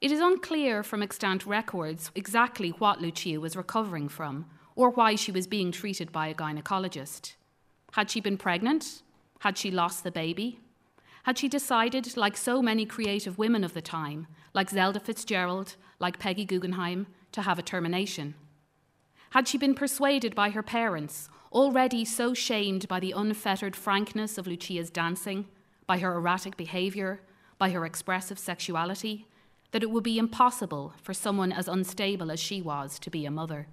It 0.00 0.10
is 0.10 0.20
unclear 0.20 0.82
from 0.82 1.02
extant 1.02 1.44
records 1.44 2.10
exactly 2.14 2.70
what 2.70 3.02
Lucia 3.02 3.40
was 3.40 3.56
recovering 3.56 4.08
from 4.08 4.46
or 4.74 4.88
why 4.88 5.16
she 5.16 5.32
was 5.32 5.46
being 5.46 5.70
treated 5.70 6.12
by 6.12 6.28
a 6.28 6.34
gynecologist. 6.34 7.34
Had 7.96 8.10
she 8.10 8.20
been 8.20 8.36
pregnant? 8.36 9.00
Had 9.38 9.56
she 9.56 9.70
lost 9.70 10.04
the 10.04 10.10
baby? 10.10 10.60
Had 11.22 11.38
she 11.38 11.48
decided, 11.48 12.14
like 12.14 12.36
so 12.36 12.60
many 12.60 12.84
creative 12.84 13.38
women 13.38 13.64
of 13.64 13.72
the 13.72 13.80
time, 13.80 14.26
like 14.52 14.68
Zelda 14.68 15.00
Fitzgerald, 15.00 15.76
like 15.98 16.18
Peggy 16.18 16.44
Guggenheim, 16.44 17.06
to 17.32 17.40
have 17.40 17.58
a 17.58 17.62
termination? 17.62 18.34
Had 19.30 19.48
she 19.48 19.56
been 19.56 19.74
persuaded 19.74 20.34
by 20.34 20.50
her 20.50 20.62
parents, 20.62 21.30
already 21.50 22.04
so 22.04 22.34
shamed 22.34 22.86
by 22.86 23.00
the 23.00 23.12
unfettered 23.12 23.74
frankness 23.74 24.36
of 24.36 24.46
Lucia's 24.46 24.90
dancing, 24.90 25.46
by 25.86 25.96
her 26.00 26.16
erratic 26.16 26.58
behaviour, 26.58 27.22
by 27.56 27.70
her 27.70 27.86
expressive 27.86 28.38
sexuality, 28.38 29.26
that 29.70 29.82
it 29.82 29.90
would 29.90 30.04
be 30.04 30.18
impossible 30.18 30.92
for 31.02 31.14
someone 31.14 31.50
as 31.50 31.66
unstable 31.66 32.30
as 32.30 32.40
she 32.40 32.60
was 32.60 32.98
to 32.98 33.08
be 33.08 33.24
a 33.24 33.30
mother? 33.30 33.68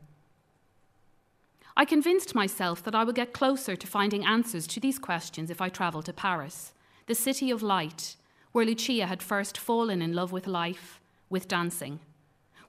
I 1.75 1.85
convinced 1.85 2.35
myself 2.35 2.83
that 2.83 2.93
I 2.93 3.03
would 3.03 3.15
get 3.15 3.33
closer 3.33 3.75
to 3.75 3.87
finding 3.87 4.23
answers 4.23 4.67
to 4.67 4.79
these 4.79 4.99
questions 4.99 5.49
if 5.49 5.59
I 5.59 5.69
travelled 5.69 6.05
to 6.05 6.13
Paris, 6.13 6.73
the 7.07 7.15
city 7.15 7.49
of 7.49 7.63
light, 7.63 8.15
where 8.51 8.65
Lucia 8.65 9.07
had 9.07 9.23
first 9.23 9.57
fallen 9.57 10.01
in 10.01 10.13
love 10.13 10.31
with 10.31 10.45
life, 10.45 11.01
with 11.29 11.47
dancing, 11.47 11.99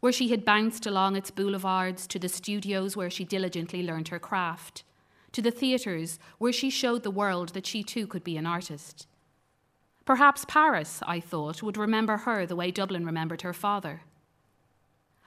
where 0.01 0.13
she 0.13 0.29
had 0.29 0.45
bounced 0.45 0.87
along 0.87 1.17
its 1.17 1.31
boulevards 1.31 2.07
to 2.07 2.19
the 2.19 2.31
studios 2.31 2.97
where 2.97 3.11
she 3.11 3.25
diligently 3.25 3.83
learned 3.83 4.09
her 4.09 4.19
craft, 4.19 4.85
to 5.33 5.43
the 5.43 5.51
theatres 5.51 6.19
where 6.39 6.53
she 6.53 6.71
showed 6.71 7.03
the 7.03 7.11
world 7.11 7.51
that 7.51 7.67
she 7.67 7.83
too 7.83 8.07
could 8.07 8.25
be 8.25 8.39
an 8.39 8.47
artist. 8.47 9.07
Perhaps 10.07 10.47
Paris, 10.47 11.01
I 11.07 11.21
thought, 11.21 11.63
would 11.63 11.77
remember 11.77 12.19
her 12.19 12.47
the 12.47 12.57
way 12.57 12.71
Dublin 12.71 13.05
remembered 13.05 13.43
her 13.43 13.53
father. 13.53 14.03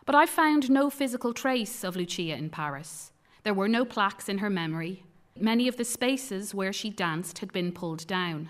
But 0.06 0.16
I 0.16 0.26
found 0.26 0.70
no 0.70 0.90
physical 0.90 1.34
trace 1.34 1.84
of 1.84 1.96
Lucia 1.96 2.36
in 2.36 2.50
Paris. 2.50 3.12
There 3.44 3.54
were 3.54 3.68
no 3.68 3.86
plaques 3.86 4.30
in 4.30 4.40
her 4.40 4.50
memory. 4.50 5.04
Many 5.40 5.68
of 5.68 5.78
the 5.78 5.86
spaces 5.86 6.54
where 6.54 6.74
she 6.74 6.90
danced 6.90 7.40
had 7.40 7.54
been 7.54 7.72
pulled 7.72 8.08
down. 8.08 8.50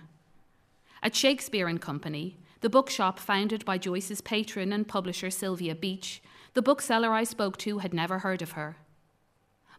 At 1.03 1.15
Shakespeare 1.15 1.67
and 1.67 1.81
Company, 1.81 2.37
the 2.61 2.69
bookshop 2.69 3.19
founded 3.19 3.63
by 3.65 3.77
Joyce's 3.77 4.21
patron 4.21 4.73
and 4.73 4.87
publisher 4.87 5.29
Sylvia 5.29 5.75
Beach, 5.75 6.21
the 6.53 6.61
bookseller 6.61 7.11
I 7.11 7.23
spoke 7.23 7.57
to 7.57 7.79
had 7.79 7.93
never 7.93 8.19
heard 8.19 8.41
of 8.41 8.53
her. 8.53 8.77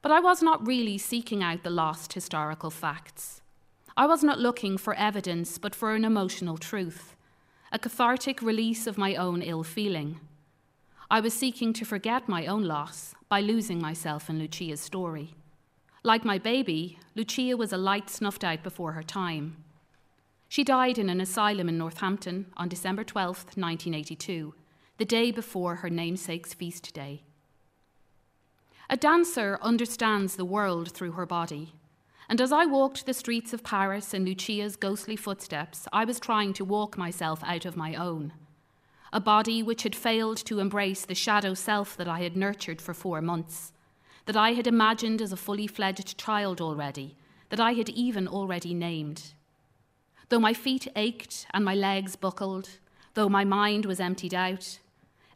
But 0.00 0.12
I 0.12 0.20
was 0.20 0.42
not 0.42 0.66
really 0.66 0.96
seeking 0.96 1.42
out 1.42 1.64
the 1.64 1.70
lost 1.70 2.12
historical 2.12 2.70
facts. 2.70 3.40
I 3.96 4.06
was 4.06 4.22
not 4.22 4.38
looking 4.38 4.78
for 4.78 4.94
evidence, 4.94 5.58
but 5.58 5.74
for 5.74 5.94
an 5.94 6.04
emotional 6.04 6.56
truth, 6.56 7.16
a 7.72 7.80
cathartic 7.80 8.40
release 8.40 8.86
of 8.86 8.96
my 8.96 9.16
own 9.16 9.42
ill 9.42 9.64
feeling. 9.64 10.20
I 11.10 11.18
was 11.18 11.34
seeking 11.34 11.72
to 11.72 11.84
forget 11.84 12.28
my 12.28 12.46
own 12.46 12.62
loss 12.62 13.14
by 13.28 13.40
losing 13.40 13.80
myself 13.80 14.30
in 14.30 14.38
Lucia's 14.38 14.80
story. 14.80 15.34
Like 16.02 16.24
my 16.24 16.38
baby, 16.38 16.98
Lucia 17.14 17.56
was 17.56 17.72
a 17.72 17.76
light 17.76 18.08
snuffed 18.08 18.44
out 18.44 18.62
before 18.62 18.92
her 18.92 19.02
time. 19.02 19.64
She 20.48 20.64
died 20.64 20.96
in 20.98 21.10
an 21.10 21.20
asylum 21.20 21.68
in 21.68 21.76
Northampton 21.76 22.46
on 22.56 22.68
December 22.68 23.04
12, 23.04 23.36
1982, 23.56 24.54
the 24.96 25.04
day 25.04 25.30
before 25.30 25.76
her 25.76 25.90
namesake's 25.90 26.54
feast 26.54 26.94
day. 26.94 27.22
A 28.88 28.96
dancer 28.96 29.58
understands 29.60 30.36
the 30.36 30.46
world 30.46 30.90
through 30.92 31.12
her 31.12 31.26
body. 31.26 31.74
And 32.30 32.40
as 32.40 32.52
I 32.52 32.64
walked 32.64 33.04
the 33.04 33.12
streets 33.12 33.52
of 33.52 33.62
Paris 33.62 34.14
in 34.14 34.24
Lucia's 34.24 34.76
ghostly 34.76 35.16
footsteps, 35.16 35.86
I 35.92 36.06
was 36.06 36.18
trying 36.18 36.54
to 36.54 36.64
walk 36.64 36.96
myself 36.96 37.42
out 37.44 37.66
of 37.66 37.76
my 37.76 37.94
own. 37.94 38.32
A 39.12 39.20
body 39.20 39.62
which 39.62 39.84
had 39.84 39.96
failed 39.96 40.36
to 40.44 40.60
embrace 40.60 41.04
the 41.04 41.14
shadow 41.14 41.54
self 41.54 41.96
that 41.96 42.08
I 42.08 42.20
had 42.20 42.36
nurtured 42.36 42.82
for 42.82 42.92
four 42.92 43.22
months, 43.22 43.72
that 44.26 44.36
I 44.36 44.52
had 44.52 44.66
imagined 44.66 45.22
as 45.22 45.32
a 45.32 45.36
fully 45.36 45.66
fledged 45.66 46.18
child 46.18 46.60
already, 46.60 47.16
that 47.48 47.60
I 47.60 47.72
had 47.72 47.88
even 47.88 48.28
already 48.28 48.74
named. 48.74 49.32
Though 50.28 50.38
my 50.38 50.52
feet 50.52 50.88
ached 50.94 51.46
and 51.54 51.64
my 51.64 51.74
legs 51.74 52.16
buckled, 52.16 52.68
though 53.14 53.30
my 53.30 53.44
mind 53.44 53.86
was 53.86 54.00
emptied 54.00 54.34
out, 54.34 54.78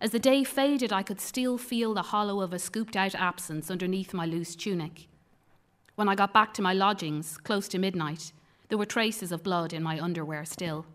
as 0.02 0.10
the 0.10 0.18
day 0.18 0.42
faded, 0.44 0.92
I 0.92 1.04
could 1.04 1.20
still 1.20 1.56
feel 1.56 1.94
the 1.94 2.02
hollow 2.02 2.40
of 2.40 2.52
a 2.52 2.58
scooped 2.58 2.96
out 2.96 3.14
absence 3.14 3.70
underneath 3.70 4.12
my 4.12 4.26
loose 4.26 4.56
tunic. 4.56 5.06
When 5.94 6.08
I 6.08 6.16
got 6.16 6.34
back 6.34 6.52
to 6.54 6.62
my 6.62 6.74
lodgings, 6.74 7.38
close 7.38 7.68
to 7.68 7.78
midnight, 7.78 8.32
there 8.68 8.78
were 8.78 8.84
traces 8.84 9.30
of 9.30 9.44
blood 9.44 9.72
in 9.72 9.82
my 9.82 10.00
underwear 10.00 10.44
still. 10.44 10.86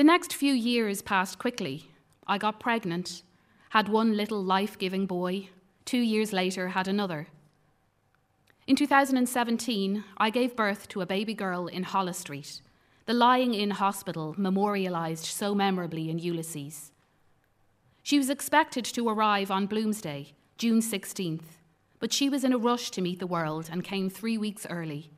The 0.00 0.04
next 0.04 0.32
few 0.32 0.54
years 0.54 1.02
passed 1.02 1.38
quickly. 1.38 1.90
I 2.26 2.38
got 2.38 2.58
pregnant, 2.58 3.22
had 3.68 3.90
one 3.90 4.16
little 4.16 4.42
life 4.42 4.78
giving 4.78 5.04
boy, 5.04 5.50
two 5.84 5.98
years 5.98 6.32
later, 6.32 6.68
had 6.68 6.88
another. 6.88 7.26
In 8.66 8.76
2017, 8.76 10.02
I 10.16 10.30
gave 10.30 10.56
birth 10.56 10.88
to 10.88 11.02
a 11.02 11.06
baby 11.06 11.34
girl 11.34 11.66
in 11.66 11.82
Holles 11.82 12.16
Street, 12.16 12.62
the 13.04 13.12
lying 13.12 13.52
in 13.52 13.72
hospital 13.72 14.34
memorialised 14.38 15.26
so 15.26 15.54
memorably 15.54 16.08
in 16.08 16.18
Ulysses. 16.18 16.92
She 18.02 18.16
was 18.16 18.30
expected 18.30 18.86
to 18.86 19.06
arrive 19.06 19.50
on 19.50 19.68
Bloomsday, 19.68 20.32
June 20.56 20.80
16th, 20.80 21.58
but 21.98 22.10
she 22.10 22.30
was 22.30 22.42
in 22.42 22.54
a 22.54 22.58
rush 22.58 22.90
to 22.92 23.02
meet 23.02 23.18
the 23.18 23.26
world 23.26 23.68
and 23.70 23.84
came 23.84 24.08
three 24.08 24.38
weeks 24.38 24.66
early. 24.70 25.10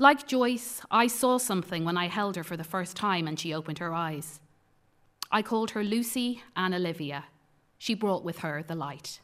Like 0.00 0.28
Joyce, 0.28 0.80
I 0.92 1.08
saw 1.08 1.38
something 1.38 1.84
when 1.84 1.96
I 1.96 2.06
held 2.06 2.36
her 2.36 2.44
for 2.44 2.56
the 2.56 2.62
first 2.62 2.96
time 2.96 3.26
and 3.26 3.38
she 3.38 3.52
opened 3.52 3.78
her 3.78 3.92
eyes. 3.92 4.38
I 5.32 5.42
called 5.42 5.72
her 5.72 5.82
Lucy 5.82 6.40
and 6.54 6.72
Olivia. 6.72 7.24
She 7.78 7.94
brought 7.94 8.22
with 8.22 8.38
her 8.38 8.62
the 8.62 8.76
light. 8.76 9.18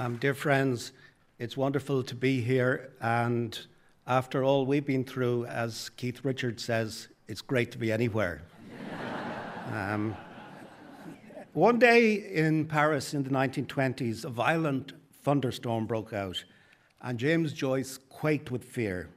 Um, 0.00 0.16
dear 0.16 0.32
friends, 0.32 0.92
it's 1.38 1.58
wonderful 1.58 2.02
to 2.04 2.14
be 2.14 2.40
here. 2.40 2.94
And 3.02 3.58
after 4.06 4.42
all 4.42 4.64
we've 4.64 4.86
been 4.86 5.04
through, 5.04 5.44
as 5.44 5.90
Keith 5.90 6.24
Richards 6.24 6.64
says, 6.64 7.08
it's 7.28 7.42
great 7.42 7.70
to 7.72 7.78
be 7.78 7.92
anywhere. 7.92 8.40
um, 9.70 10.16
one 11.52 11.78
day 11.78 12.14
in 12.14 12.64
Paris 12.64 13.12
in 13.12 13.24
the 13.24 13.28
1920s, 13.28 14.24
a 14.24 14.30
violent 14.30 14.94
thunderstorm 15.22 15.84
broke 15.84 16.14
out, 16.14 16.44
and 17.02 17.18
James 17.18 17.52
Joyce 17.52 17.98
quaked 18.08 18.50
with 18.50 18.64
fear. 18.64 19.10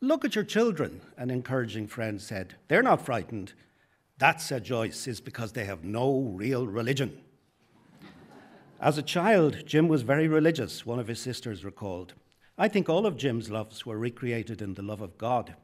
Look 0.00 0.24
at 0.24 0.34
your 0.34 0.44
children, 0.44 1.02
an 1.18 1.28
encouraging 1.28 1.86
friend 1.86 2.18
said. 2.18 2.54
They're 2.68 2.82
not 2.82 3.04
frightened. 3.04 3.52
That, 4.16 4.40
said 4.40 4.64
Joyce, 4.64 5.06
is 5.06 5.20
because 5.20 5.52
they 5.52 5.66
have 5.66 5.84
no 5.84 6.32
real 6.34 6.66
religion. 6.66 7.20
As 8.82 8.96
a 8.96 9.02
child, 9.02 9.66
Jim 9.66 9.88
was 9.88 10.00
very 10.00 10.26
religious, 10.26 10.86
one 10.86 10.98
of 10.98 11.06
his 11.06 11.20
sisters 11.20 11.66
recalled. 11.66 12.14
I 12.56 12.66
think 12.66 12.88
all 12.88 13.04
of 13.04 13.18
Jim's 13.18 13.50
loves 13.50 13.84
were 13.84 13.98
recreated 13.98 14.62
in 14.62 14.72
the 14.72 14.80
love 14.82 15.02
of 15.02 15.18
God. 15.18 15.54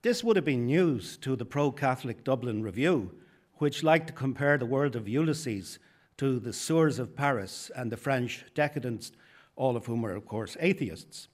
This 0.00 0.24
would 0.24 0.36
have 0.36 0.44
been 0.46 0.64
news 0.64 1.18
to 1.18 1.36
the 1.36 1.44
pro 1.44 1.70
Catholic 1.70 2.24
Dublin 2.24 2.62
Review, 2.62 3.12
which 3.56 3.82
liked 3.82 4.06
to 4.06 4.14
compare 4.14 4.56
the 4.56 4.64
world 4.64 4.96
of 4.96 5.06
Ulysses 5.06 5.78
to 6.16 6.38
the 6.38 6.54
sewers 6.54 6.98
of 6.98 7.14
Paris 7.14 7.70
and 7.76 7.92
the 7.92 7.98
French 7.98 8.46
decadents, 8.54 9.12
all 9.54 9.76
of 9.76 9.84
whom 9.84 10.00
were, 10.00 10.16
of 10.16 10.24
course, 10.24 10.56
atheists. 10.58 11.28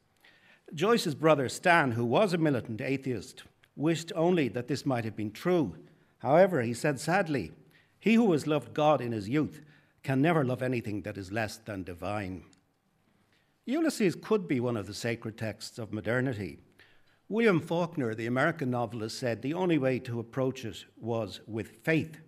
Joyce's 0.74 1.14
brother 1.14 1.48
Stan, 1.48 1.92
who 1.92 2.04
was 2.04 2.32
a 2.32 2.38
militant 2.38 2.80
atheist, 2.80 3.44
wished 3.76 4.10
only 4.16 4.48
that 4.48 4.66
this 4.66 4.84
might 4.84 5.04
have 5.04 5.14
been 5.14 5.30
true. 5.30 5.76
However, 6.18 6.62
he 6.62 6.74
said 6.74 6.98
sadly, 6.98 7.52
He 8.00 8.14
who 8.14 8.32
has 8.32 8.48
loved 8.48 8.74
God 8.74 9.00
in 9.00 9.12
his 9.12 9.28
youth 9.28 9.60
can 10.02 10.22
never 10.22 10.44
love 10.44 10.62
anything 10.62 11.02
that 11.02 11.18
is 11.18 11.32
less 11.32 11.56
than 11.58 11.82
divine. 11.82 12.44
Ulysses 13.66 14.14
could 14.14 14.48
be 14.48 14.60
one 14.60 14.76
of 14.76 14.86
the 14.86 14.94
sacred 14.94 15.36
texts 15.36 15.78
of 15.78 15.92
modernity. 15.92 16.58
William 17.28 17.60
Faulkner, 17.60 18.14
the 18.14 18.26
American 18.26 18.70
novelist, 18.70 19.18
said 19.18 19.42
the 19.42 19.52
only 19.52 19.76
way 19.76 19.98
to 19.98 20.18
approach 20.18 20.64
it 20.64 20.84
was 20.96 21.40
with 21.46 21.84
faith. 21.84 22.20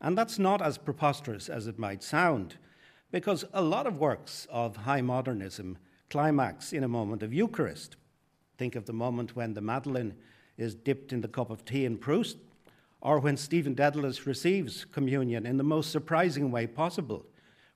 And 0.00 0.18
that's 0.18 0.38
not 0.38 0.60
as 0.60 0.76
preposterous 0.76 1.48
as 1.48 1.66
it 1.66 1.78
might 1.78 2.02
sound, 2.02 2.58
because 3.10 3.44
a 3.54 3.62
lot 3.62 3.86
of 3.86 3.96
works 3.96 4.46
of 4.50 4.76
high 4.76 5.00
modernism 5.00 5.78
climax 6.10 6.74
in 6.74 6.84
a 6.84 6.88
moment 6.88 7.22
of 7.22 7.32
Eucharist. 7.32 7.96
Think 8.58 8.76
of 8.76 8.84
the 8.84 8.92
moment 8.92 9.34
when 9.34 9.54
the 9.54 9.62
Madeleine 9.62 10.14
is 10.58 10.74
dipped 10.74 11.12
in 11.12 11.22
the 11.22 11.28
cup 11.28 11.48
of 11.48 11.64
tea 11.64 11.86
in 11.86 11.96
Proust, 11.96 12.36
or 13.02 13.18
when 13.18 13.36
Stephen 13.36 13.74
Dedalus 13.74 14.26
receives 14.26 14.84
communion 14.84 15.44
in 15.44 15.56
the 15.56 15.64
most 15.64 15.90
surprising 15.90 16.52
way 16.52 16.68
possible, 16.68 17.26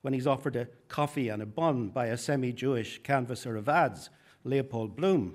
when 0.00 0.14
he's 0.14 0.26
offered 0.26 0.54
a 0.54 0.68
coffee 0.86 1.28
and 1.28 1.42
a 1.42 1.46
bun 1.46 1.88
by 1.88 2.06
a 2.06 2.16
semi 2.16 2.52
Jewish 2.52 3.02
canvasser 3.02 3.56
of 3.56 3.68
ads, 3.68 4.08
Leopold 4.44 4.94
Bloom. 4.94 5.34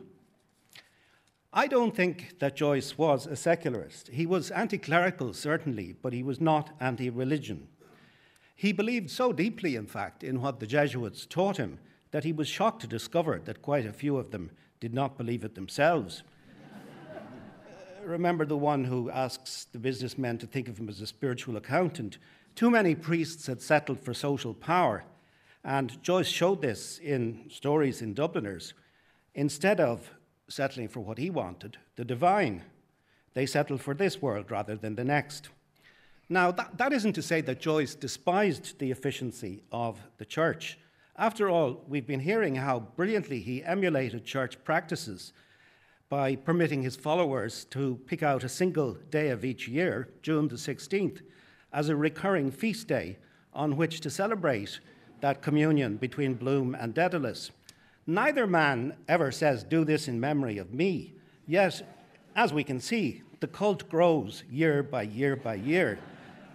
I 1.52 1.68
don't 1.68 1.94
think 1.94 2.40
that 2.40 2.56
Joyce 2.56 2.98
was 2.98 3.28
a 3.28 3.36
secularist. 3.36 4.08
He 4.08 4.26
was 4.26 4.50
anti 4.52 4.78
clerical, 4.78 5.34
certainly, 5.34 5.94
but 6.02 6.14
he 6.14 6.24
was 6.24 6.40
not 6.40 6.70
anti 6.80 7.10
religion. 7.10 7.68
He 8.56 8.72
believed 8.72 9.10
so 9.10 9.34
deeply, 9.34 9.76
in 9.76 9.88
fact, 9.88 10.24
in 10.24 10.40
what 10.40 10.62
the 10.62 10.68
Jesuits 10.68 11.26
taught 11.26 11.58
him 11.58 11.80
that 12.12 12.24
he 12.24 12.32
was 12.32 12.48
shocked 12.48 12.82
to 12.82 12.88
discover 12.88 13.42
that 13.44 13.62
quite 13.62 13.86
a 13.86 13.92
few 13.92 14.16
of 14.16 14.32
them 14.32 14.52
did 14.80 14.94
not 14.94 15.18
believe 15.18 15.44
it 15.44 15.56
themselves 15.56 16.24
remember 18.06 18.46
the 18.46 18.58
one 18.58 18.84
who 18.84 19.10
asks 19.10 19.66
the 19.72 19.80
businessmen 19.80 20.38
to 20.40 20.48
think 20.48 20.68
of 20.68 20.78
him 20.78 20.90
as 20.90 21.02
a 21.02 21.08
spiritual 21.08 21.58
accountant 21.58 22.18
Too 22.56 22.70
many 22.70 22.96
priests 22.96 23.48
had 23.48 23.62
settled 23.62 24.00
for 24.00 24.14
social 24.14 24.54
power, 24.54 25.04
and 25.64 26.02
Joyce 26.04 26.28
showed 26.28 26.62
this 26.62 27.00
in 27.00 27.50
stories 27.50 28.02
in 28.02 28.14
Dubliners. 28.14 28.74
Instead 29.34 29.80
of 29.80 30.12
settling 30.50 30.90
for 30.90 31.00
what 31.00 31.18
he 31.18 31.30
wanted, 31.30 31.78
the 31.96 32.04
divine, 32.04 32.64
they 33.34 33.46
settled 33.46 33.82
for 33.82 33.94
this 33.94 34.22
world 34.22 34.52
rather 34.52 34.76
than 34.76 34.96
the 34.96 35.06
next. 35.06 35.50
Now, 36.28 36.52
that, 36.52 36.78
that 36.78 36.94
isn't 36.94 37.14
to 37.14 37.22
say 37.22 37.42
that 37.42 37.62
Joyce 37.62 37.96
despised 37.96 38.80
the 38.80 38.92
efficiency 38.92 39.64
of 39.72 40.00
the 40.18 40.26
church. 40.26 40.78
After 41.16 41.50
all, 41.50 41.84
we've 41.88 42.08
been 42.08 42.20
hearing 42.20 42.56
how 42.56 42.80
brilliantly 42.80 43.40
he 43.40 43.64
emulated 43.64 44.26
church 44.26 44.62
practices 44.64 45.34
by 46.12 46.36
permitting 46.36 46.84
his 46.84 46.98
followers 46.98 47.64
to 47.64 47.98
pick 48.06 48.22
out 48.22 48.44
a 48.44 48.50
single 48.50 48.96
day 49.10 49.30
of 49.30 49.46
each 49.46 49.66
year, 49.70 50.10
June 50.22 50.50
the 50.50 50.58
16th, 50.58 51.22
as 51.72 51.88
a 51.88 51.96
recurring 51.96 52.52
feast 52.52 52.86
day 52.86 53.18
on 53.54 53.78
which 53.78 54.02
to 54.02 54.10
celebrate 54.10 54.82
that 55.22 55.42
communion 55.42 55.96
between 55.96 56.34
Bloom 56.34 56.76
and 56.76 56.94
Dedalus. 56.94 57.52
Neither 58.06 58.46
man 58.46 58.98
ever 59.08 59.32
says, 59.32 59.64
Do 59.64 59.86
this 59.86 60.10
in 60.10 60.20
memory 60.20 60.58
of 60.58 60.74
me. 60.74 61.14
Yet, 61.48 61.82
as 62.36 62.52
we 62.52 62.66
can 62.66 62.82
see, 62.82 63.22
the 63.40 63.48
cult 63.48 63.88
grows 63.88 64.44
year 64.52 64.84
by 64.84 65.04
year 65.04 65.38
by 65.38 65.56
year. 65.56 65.98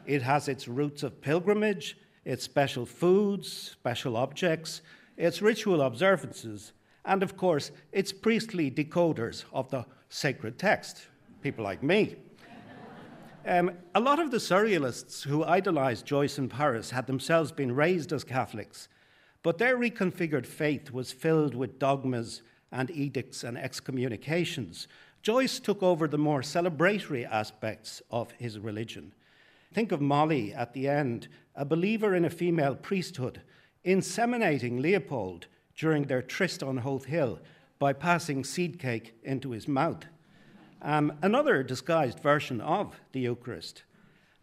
It 0.04 0.20
has 0.20 0.48
its 0.48 0.68
roots 0.68 1.02
of 1.02 1.22
pilgrimage, 1.22 1.96
its 2.26 2.44
special 2.44 2.84
foods, 2.84 3.50
special 3.72 4.18
objects, 4.18 4.82
its 5.16 5.40
ritual 5.40 5.80
observances, 5.80 6.72
and 7.06 7.22
of 7.22 7.36
course, 7.36 7.70
its 7.92 8.12
priestly 8.12 8.70
decoders 8.70 9.44
of 9.52 9.70
the 9.70 9.86
sacred 10.08 10.58
text, 10.58 11.06
people 11.42 11.64
like 11.64 11.82
me. 11.82 12.16
Um, 13.46 13.70
a 13.94 14.00
lot 14.00 14.18
of 14.18 14.32
the 14.32 14.38
surrealists 14.38 15.22
who 15.22 15.44
idolized 15.44 16.04
Joyce 16.04 16.36
in 16.36 16.48
Paris 16.48 16.90
had 16.90 17.06
themselves 17.06 17.52
been 17.52 17.72
raised 17.72 18.12
as 18.12 18.24
Catholics, 18.24 18.88
but 19.44 19.58
their 19.58 19.78
reconfigured 19.78 20.46
faith 20.46 20.90
was 20.90 21.12
filled 21.12 21.54
with 21.54 21.78
dogmas 21.78 22.42
and 22.72 22.90
edicts 22.90 23.44
and 23.44 23.56
excommunications. 23.56 24.88
Joyce 25.22 25.60
took 25.60 25.80
over 25.80 26.08
the 26.08 26.18
more 26.18 26.40
celebratory 26.40 27.24
aspects 27.24 28.02
of 28.10 28.32
his 28.32 28.58
religion. 28.58 29.12
Think 29.72 29.92
of 29.92 30.00
Molly 30.00 30.52
at 30.52 30.72
the 30.72 30.88
end, 30.88 31.28
a 31.54 31.64
believer 31.64 32.16
in 32.16 32.24
a 32.24 32.30
female 32.30 32.74
priesthood, 32.74 33.42
inseminating 33.84 34.80
Leopold 34.80 35.46
during 35.76 36.04
their 36.04 36.22
tryst 36.22 36.62
on 36.62 36.78
Howth 36.78 37.04
Hill 37.04 37.38
by 37.78 37.92
passing 37.92 38.44
seed 38.44 38.78
cake 38.78 39.14
into 39.22 39.50
his 39.50 39.68
mouth. 39.68 40.06
Um, 40.82 41.12
another 41.22 41.62
disguised 41.62 42.20
version 42.20 42.60
of 42.60 43.00
the 43.12 43.20
Eucharist. 43.20 43.84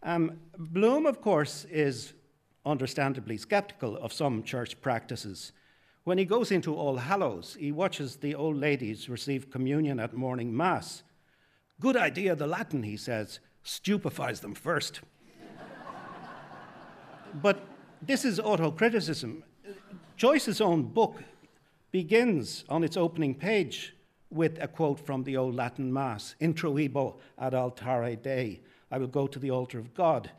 Um, 0.02 0.38
Bloom, 0.58 1.06
of 1.06 1.20
course, 1.20 1.64
is 1.70 2.12
understandably 2.66 3.36
skeptical 3.36 3.96
of 3.96 4.12
some 4.12 4.42
church 4.42 4.80
practices. 4.80 5.52
When 6.04 6.18
he 6.18 6.24
goes 6.24 6.50
into 6.52 6.74
All 6.74 6.98
Hallows, 6.98 7.56
he 7.58 7.72
watches 7.72 8.16
the 8.16 8.34
old 8.34 8.56
ladies 8.56 9.08
receive 9.08 9.50
communion 9.50 9.98
at 9.98 10.14
morning 10.14 10.54
Mass. 10.54 11.02
Good 11.80 11.96
idea, 11.96 12.36
the 12.36 12.46
Latin, 12.46 12.82
he 12.82 12.96
says, 12.96 13.40
stupefies 13.62 14.40
them 14.40 14.54
first. 14.54 15.00
but 17.42 17.60
this 18.02 18.24
is 18.24 18.38
autocriticism. 18.38 19.42
Joyce's 20.16 20.60
own 20.60 20.84
book 20.84 21.22
begins 21.90 22.64
on 22.68 22.84
its 22.84 22.96
opening 22.96 23.34
page 23.34 23.96
with 24.30 24.62
a 24.62 24.68
quote 24.68 25.00
from 25.04 25.24
the 25.24 25.36
old 25.36 25.56
Latin 25.56 25.92
Mass, 25.92 26.36
Introibo 26.40 27.16
ad 27.36 27.52
altare 27.52 28.14
Dei, 28.22 28.60
I 28.92 28.98
will 28.98 29.08
go 29.08 29.26
to 29.26 29.40
the 29.40 29.50
altar 29.50 29.80
of 29.80 29.92
God. 29.92 30.30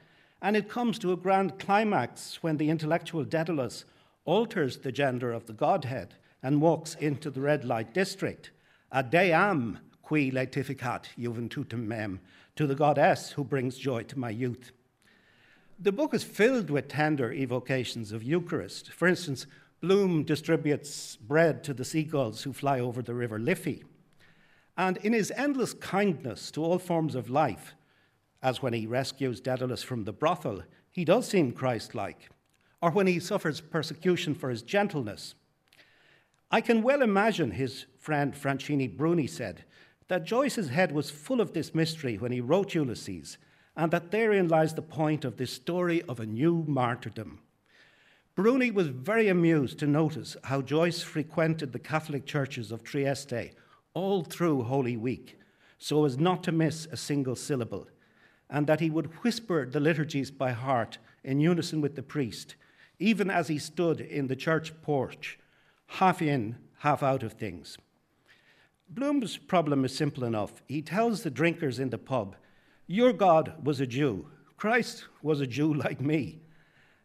And 0.42 0.56
it 0.56 0.70
comes 0.70 0.98
to 1.00 1.12
a 1.12 1.18
grand 1.18 1.60
climax 1.60 2.42
when 2.42 2.56
the 2.56 2.70
intellectual 2.70 3.26
Dedalus 3.26 3.84
alters 4.24 4.78
the 4.78 4.94
gender 4.94 5.34
of 5.34 5.46
the 5.46 5.54
Godhead 5.54 6.16
and 6.42 6.62
walks 6.62 6.96
into 6.96 7.30
the 7.30 7.42
red 7.42 7.66
light 7.66 7.94
district. 7.94 8.52
Ad 8.94 9.10
Deam 9.10 9.80
qui 10.02 10.32
laetificat 10.32 11.08
juventutem 11.20 11.86
mem, 11.86 12.22
to 12.56 12.66
the 12.66 12.76
goddess 12.76 13.32
who 13.32 13.44
brings 13.44 13.78
joy 13.78 14.04
to 14.04 14.18
my 14.18 14.30
youth. 14.30 14.72
The 15.78 15.92
book 15.92 16.14
is 16.14 16.24
filled 16.24 16.70
with 16.70 16.88
tender 16.88 17.34
evocations 17.34 18.14
of 18.14 18.24
Eucharist. 18.24 18.94
For 18.94 19.10
instance, 19.10 19.46
Bloom 19.86 20.24
distributes 20.24 21.16
bread 21.16 21.64
to 21.64 21.72
the 21.72 21.86
seagulls 21.86 22.42
who 22.42 22.54
fly 22.54 22.80
over 22.80 23.04
the 23.04 23.14
river 23.14 23.38
Liffey. 23.38 23.84
And 24.76 24.98
in 24.98 25.14
his 25.14 25.32
endless 25.38 25.76
kindness 25.76 26.50
to 26.52 26.64
all 26.64 26.80
forms 26.80 27.14
of 27.14 27.30
life, 27.30 27.76
as 28.42 28.64
when 28.64 28.74
he 28.74 28.88
rescues 28.88 29.40
Dedalus 29.40 29.84
from 29.84 30.06
the 30.06 30.12
brothel, 30.12 30.64
he 30.90 31.06
does 31.06 31.28
seem 31.28 31.52
Christ 31.52 31.94
like, 31.94 32.32
or 32.82 32.90
when 32.90 33.06
he 33.06 33.20
suffers 33.20 33.62
persecution 33.62 34.34
for 34.34 34.50
his 34.50 34.64
gentleness. 34.64 35.36
I 36.50 36.62
can 36.62 36.82
well 36.82 37.04
imagine 37.04 37.52
his 37.52 37.86
friend 38.00 38.34
Francini 38.34 38.88
Bruni 38.88 39.28
said 39.28 39.66
that 40.08 40.26
Joyce's 40.26 40.70
head 40.70 40.94
was 40.94 41.12
full 41.12 41.40
of 41.40 41.54
this 41.54 41.76
mystery 41.76 42.18
when 42.18 42.32
he 42.32 42.42
wrote 42.42 42.74
Ulysses, 42.74 43.38
and 43.78 43.92
that 43.92 44.10
therein 44.10 44.48
lies 44.48 44.74
the 44.74 44.82
point 44.82 45.24
of 45.24 45.38
this 45.38 45.54
story 45.54 46.02
of 46.10 46.20
a 46.20 46.26
new 46.26 46.66
martyrdom. 46.68 47.42
Bruni 48.36 48.70
was 48.70 48.88
very 48.88 49.30
amused 49.30 49.80
to 49.80 49.88
notice 49.88 50.36
how 50.44 50.62
Joyce 50.62 51.02
frequented 51.02 51.72
the 51.72 51.80
Catholic 51.80 52.26
churches 52.26 52.72
of 52.72 52.84
Trieste 52.84 53.56
all 53.94 54.24
through 54.24 54.64
Holy 54.64 54.98
Week 54.98 55.40
so 55.78 56.06
as 56.06 56.18
not 56.18 56.44
to 56.44 56.52
miss 56.52 56.88
a 56.88 56.98
single 56.98 57.36
syllable, 57.36 57.88
and 58.50 58.68
that 58.68 58.80
he 58.80 58.90
would 58.90 59.24
whisper 59.24 59.66
the 59.66 59.80
liturgies 59.80 60.32
by 60.32 60.52
heart 60.52 60.98
in 61.24 61.40
unison 61.40 61.82
with 61.82 61.96
the 61.96 62.04
priest, 62.04 62.56
even 63.00 63.30
as 63.30 63.48
he 63.48 63.58
stood 63.58 64.00
in 64.00 64.28
the 64.28 64.36
church 64.36 64.74
porch, 64.82 65.38
half 65.88 66.22
in, 66.22 66.56
half 66.80 67.04
out 67.04 67.24
of 67.24 67.34
things. 67.34 67.78
Bloom's 68.90 69.38
problem 69.38 69.84
is 69.84 69.96
simple 69.96 70.24
enough. 70.24 70.62
He 70.68 70.82
tells 70.82 71.24
the 71.24 71.32
drinkers 71.32 71.80
in 71.80 71.90
the 71.90 71.98
pub, 71.98 72.36
Your 72.88 73.14
God 73.14 73.54
was 73.64 73.80
a 73.80 73.88
Jew. 73.88 74.28
Christ 74.58 75.06
was 75.22 75.42
a 75.42 75.48
Jew 75.48 75.74
like 75.74 76.00
me. 76.00 76.40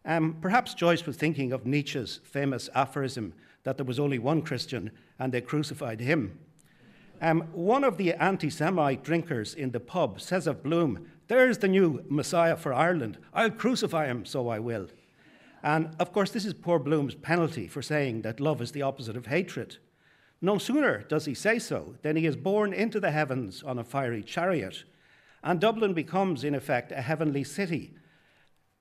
Um, 0.05 0.37
perhaps 0.41 0.73
Joyce 0.73 1.05
was 1.05 1.17
thinking 1.17 1.51
of 1.51 1.65
Nietzsche's 1.65 2.19
famous 2.23 2.69
aphorism 2.73 3.33
that 3.63 3.77
there 3.77 3.85
was 3.85 3.99
only 3.99 4.19
one 4.19 4.41
Christian 4.41 4.91
and 5.19 5.31
they 5.31 5.41
crucified 5.41 5.99
him. 5.99 6.39
Um, 7.21 7.41
one 7.53 7.83
of 7.83 7.97
the 7.97 8.13
anti 8.13 8.49
Semite 8.49 9.03
drinkers 9.03 9.53
in 9.53 9.71
the 9.71 9.79
pub 9.79 10.19
says 10.19 10.47
of 10.47 10.63
Bloom, 10.63 11.05
There's 11.27 11.59
the 11.59 11.67
new 11.67 12.03
Messiah 12.09 12.57
for 12.57 12.73
Ireland. 12.73 13.19
I'll 13.31 13.51
crucify 13.51 14.07
him, 14.07 14.25
so 14.25 14.49
I 14.49 14.57
will. 14.57 14.87
And 15.61 15.95
of 15.99 16.11
course, 16.11 16.31
this 16.31 16.45
is 16.45 16.55
poor 16.55 16.79
Bloom's 16.79 17.13
penalty 17.13 17.67
for 17.67 17.83
saying 17.83 18.23
that 18.23 18.39
love 18.39 18.61
is 18.61 18.71
the 18.71 18.81
opposite 18.81 19.15
of 19.15 19.27
hatred. 19.27 19.77
No 20.41 20.57
sooner 20.57 21.03
does 21.03 21.25
he 21.25 21.35
say 21.35 21.59
so 21.59 21.93
than 22.01 22.15
he 22.15 22.25
is 22.25 22.35
borne 22.35 22.73
into 22.73 22.99
the 22.99 23.11
heavens 23.11 23.61
on 23.61 23.77
a 23.77 23.83
fiery 23.83 24.23
chariot, 24.23 24.83
and 25.43 25.59
Dublin 25.59 25.93
becomes, 25.93 26.43
in 26.43 26.55
effect, 26.55 26.91
a 26.91 27.01
heavenly 27.01 27.43
city 27.43 27.93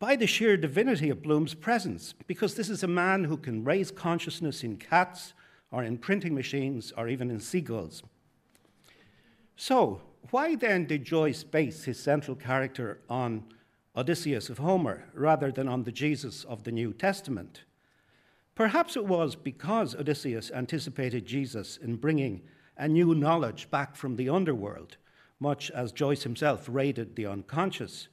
by 0.00 0.16
the 0.16 0.26
sheer 0.26 0.56
divinity 0.56 1.10
of 1.10 1.22
Bloom's 1.22 1.52
presence, 1.52 2.14
because 2.26 2.54
this 2.54 2.70
is 2.70 2.82
a 2.82 2.88
man 2.88 3.24
who 3.24 3.36
can 3.36 3.62
raise 3.62 3.90
consciousness 3.90 4.64
in 4.64 4.78
cats 4.78 5.34
or 5.70 5.84
in 5.84 5.98
printing 5.98 6.34
machines 6.34 6.90
or 6.96 7.06
even 7.06 7.30
in 7.30 7.38
seagulls. 7.38 8.02
So, 9.56 10.00
why 10.30 10.54
then 10.56 10.86
did 10.86 11.04
Joyce 11.04 11.44
base 11.44 11.84
his 11.84 12.00
central 12.00 12.34
character 12.34 13.00
on 13.10 13.44
Odysseus 13.94 14.48
of 14.48 14.56
Homer 14.58 15.04
rather 15.12 15.52
than 15.52 15.68
on 15.68 15.84
the 15.84 15.92
Jesus 15.92 16.44
of 16.44 16.64
the 16.64 16.72
New 16.72 16.94
Testament? 16.94 17.64
Perhaps 18.54 18.96
it 18.96 19.04
was 19.04 19.36
because 19.36 19.94
Odysseus 19.94 20.50
anticipated 20.50 21.26
Jesus 21.26 21.76
in 21.76 21.96
bringing 21.96 22.40
a 22.78 22.88
new 22.88 23.14
knowledge 23.14 23.70
back 23.70 23.94
from 23.94 24.16
the 24.16 24.30
underworld, 24.30 24.96
much 25.38 25.70
as 25.70 25.92
Joyce 25.92 26.22
himself 26.22 26.66
raided 26.70 27.16
the 27.16 27.26
unconscious. 27.26 28.08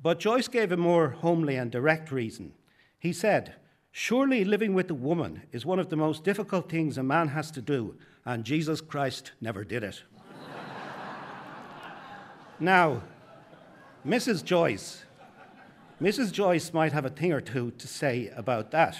But 0.00 0.20
Joyce 0.20 0.48
gave 0.48 0.70
a 0.70 0.76
more 0.76 1.10
homely 1.10 1.56
and 1.56 1.70
direct 1.70 2.12
reason. 2.12 2.52
He 2.98 3.12
said, 3.12 3.56
Surely 3.90 4.44
living 4.44 4.74
with 4.74 4.90
a 4.90 4.94
woman 4.94 5.42
is 5.50 5.66
one 5.66 5.80
of 5.80 5.88
the 5.88 5.96
most 5.96 6.22
difficult 6.22 6.70
things 6.70 6.98
a 6.98 7.02
man 7.02 7.28
has 7.28 7.50
to 7.52 7.60
do, 7.60 7.96
and 8.24 8.44
Jesus 8.44 8.80
Christ 8.80 9.32
never 9.40 9.64
did 9.64 9.82
it. 9.82 10.02
now, 12.60 13.02
Mrs. 14.06 14.44
Joyce, 14.44 15.04
Mrs. 16.00 16.30
Joyce 16.30 16.72
might 16.72 16.92
have 16.92 17.04
a 17.04 17.10
thing 17.10 17.32
or 17.32 17.40
two 17.40 17.72
to 17.72 17.88
say 17.88 18.30
about 18.36 18.70
that, 18.70 18.96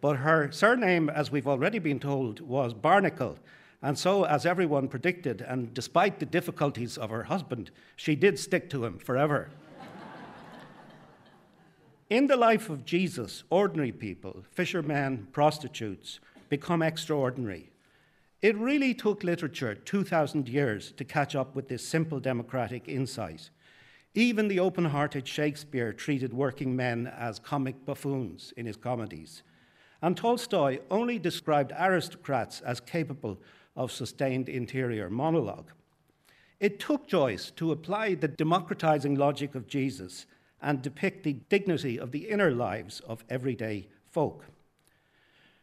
but 0.00 0.16
her 0.16 0.50
surname, 0.50 1.10
as 1.10 1.30
we've 1.30 1.46
already 1.46 1.78
been 1.78 2.00
told, 2.00 2.40
was 2.40 2.72
Barnacle. 2.72 3.38
And 3.82 3.98
so, 3.98 4.24
as 4.24 4.46
everyone 4.46 4.88
predicted, 4.88 5.42
and 5.42 5.74
despite 5.74 6.20
the 6.20 6.26
difficulties 6.26 6.96
of 6.96 7.10
her 7.10 7.24
husband, 7.24 7.70
she 7.96 8.14
did 8.14 8.38
stick 8.38 8.70
to 8.70 8.84
him 8.86 8.98
forever. 8.98 9.50
In 12.12 12.26
the 12.26 12.36
life 12.36 12.68
of 12.68 12.84
Jesus, 12.84 13.42
ordinary 13.48 13.90
people, 13.90 14.44
fishermen, 14.50 15.28
prostitutes, 15.32 16.20
become 16.50 16.82
extraordinary. 16.82 17.70
It 18.42 18.54
really 18.58 18.92
took 18.92 19.24
literature 19.24 19.74
2,000 19.74 20.46
years 20.46 20.92
to 20.98 21.04
catch 21.04 21.34
up 21.34 21.56
with 21.56 21.68
this 21.68 21.88
simple 21.88 22.20
democratic 22.20 22.86
insight. 22.86 23.48
Even 24.12 24.48
the 24.48 24.60
open 24.60 24.84
hearted 24.84 25.26
Shakespeare 25.26 25.90
treated 25.94 26.34
working 26.34 26.76
men 26.76 27.06
as 27.06 27.38
comic 27.38 27.82
buffoons 27.86 28.52
in 28.58 28.66
his 28.66 28.76
comedies. 28.76 29.42
And 30.02 30.14
Tolstoy 30.14 30.80
only 30.90 31.18
described 31.18 31.72
aristocrats 31.80 32.60
as 32.60 32.78
capable 32.78 33.38
of 33.74 33.90
sustained 33.90 34.50
interior 34.50 35.08
monologue. 35.08 35.70
It 36.60 36.78
took 36.78 37.08
Joyce 37.08 37.50
to 37.52 37.72
apply 37.72 38.16
the 38.16 38.28
democratizing 38.28 39.14
logic 39.14 39.54
of 39.54 39.66
Jesus 39.66 40.26
and 40.62 40.80
depict 40.80 41.24
the 41.24 41.34
dignity 41.34 41.98
of 41.98 42.12
the 42.12 42.28
inner 42.30 42.52
lives 42.52 43.00
of 43.00 43.24
everyday 43.28 43.88
folk. 44.10 44.46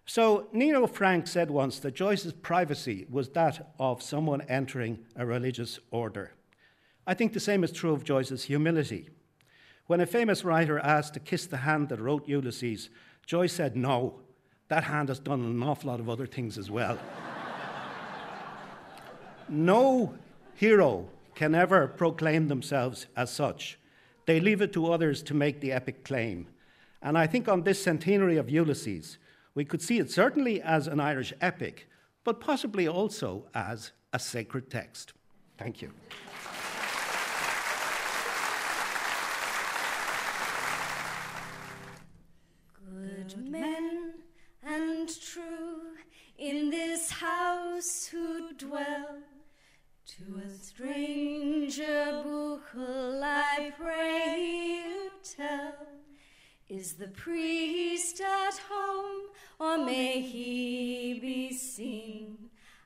So, 0.05 0.47
Nino 0.51 0.87
Frank 0.87 1.27
said 1.27 1.51
once 1.51 1.79
that 1.79 1.93
Joyce's 1.93 2.33
privacy 2.33 3.05
was 3.09 3.29
that 3.29 3.73
of 3.79 4.01
someone 4.01 4.41
entering 4.41 4.99
a 5.15 5.25
religious 5.25 5.79
order. 5.91 6.31
I 7.05 7.13
think 7.13 7.33
the 7.33 7.39
same 7.39 7.63
is 7.63 7.71
true 7.71 7.93
of 7.93 8.03
Joyce's 8.03 8.43
humility. 8.43 9.09
When 9.85 10.01
a 10.01 10.05
famous 10.05 10.43
writer 10.43 10.79
asked 10.79 11.13
to 11.13 11.19
kiss 11.19 11.45
the 11.47 11.57
hand 11.57 11.89
that 11.89 11.99
wrote 11.99 12.27
Ulysses, 12.27 12.89
Joyce 13.25 13.53
said, 13.53 13.75
No, 13.75 14.19
that 14.67 14.83
hand 14.83 15.09
has 15.09 15.19
done 15.19 15.41
an 15.41 15.63
awful 15.63 15.89
lot 15.91 15.99
of 15.99 16.09
other 16.09 16.27
things 16.27 16.57
as 16.57 16.69
well. 16.69 16.97
no 19.49 20.15
hero 20.55 21.07
can 21.35 21.55
ever 21.55 21.87
proclaim 21.87 22.47
themselves 22.47 23.05
as 23.15 23.31
such. 23.31 23.79
They 24.29 24.39
leave 24.39 24.61
it 24.61 24.73
to 24.73 24.93
others 24.93 25.23
to 25.23 25.33
make 25.33 25.59
the 25.59 25.71
epic 25.71 26.03
claim. 26.03 26.49
And 27.01 27.17
I 27.17 27.25
think 27.25 27.47
on 27.47 27.63
this 27.63 27.81
centenary 27.81 28.37
of 28.37 28.47
Ulysses, 28.47 29.17
we 29.55 29.65
could 29.65 29.81
see 29.81 29.97
it 29.97 30.11
certainly 30.11 30.61
as 30.61 30.85
an 30.85 30.99
Irish 30.99 31.33
epic, 31.41 31.89
but 32.23 32.39
possibly 32.39 32.87
also 32.87 33.47
as 33.55 33.91
a 34.13 34.19
sacred 34.19 34.69
text. 34.69 35.13
Thank 35.57 35.81
you. 35.81 35.91
Is 56.69 56.93
the 56.93 57.07
priest 57.07 58.21
at 58.21 58.59
home, 58.69 59.29
or 59.59 59.83
may 59.83 60.21
he 60.21 61.17
be 61.19 61.51
seen? 61.51 62.37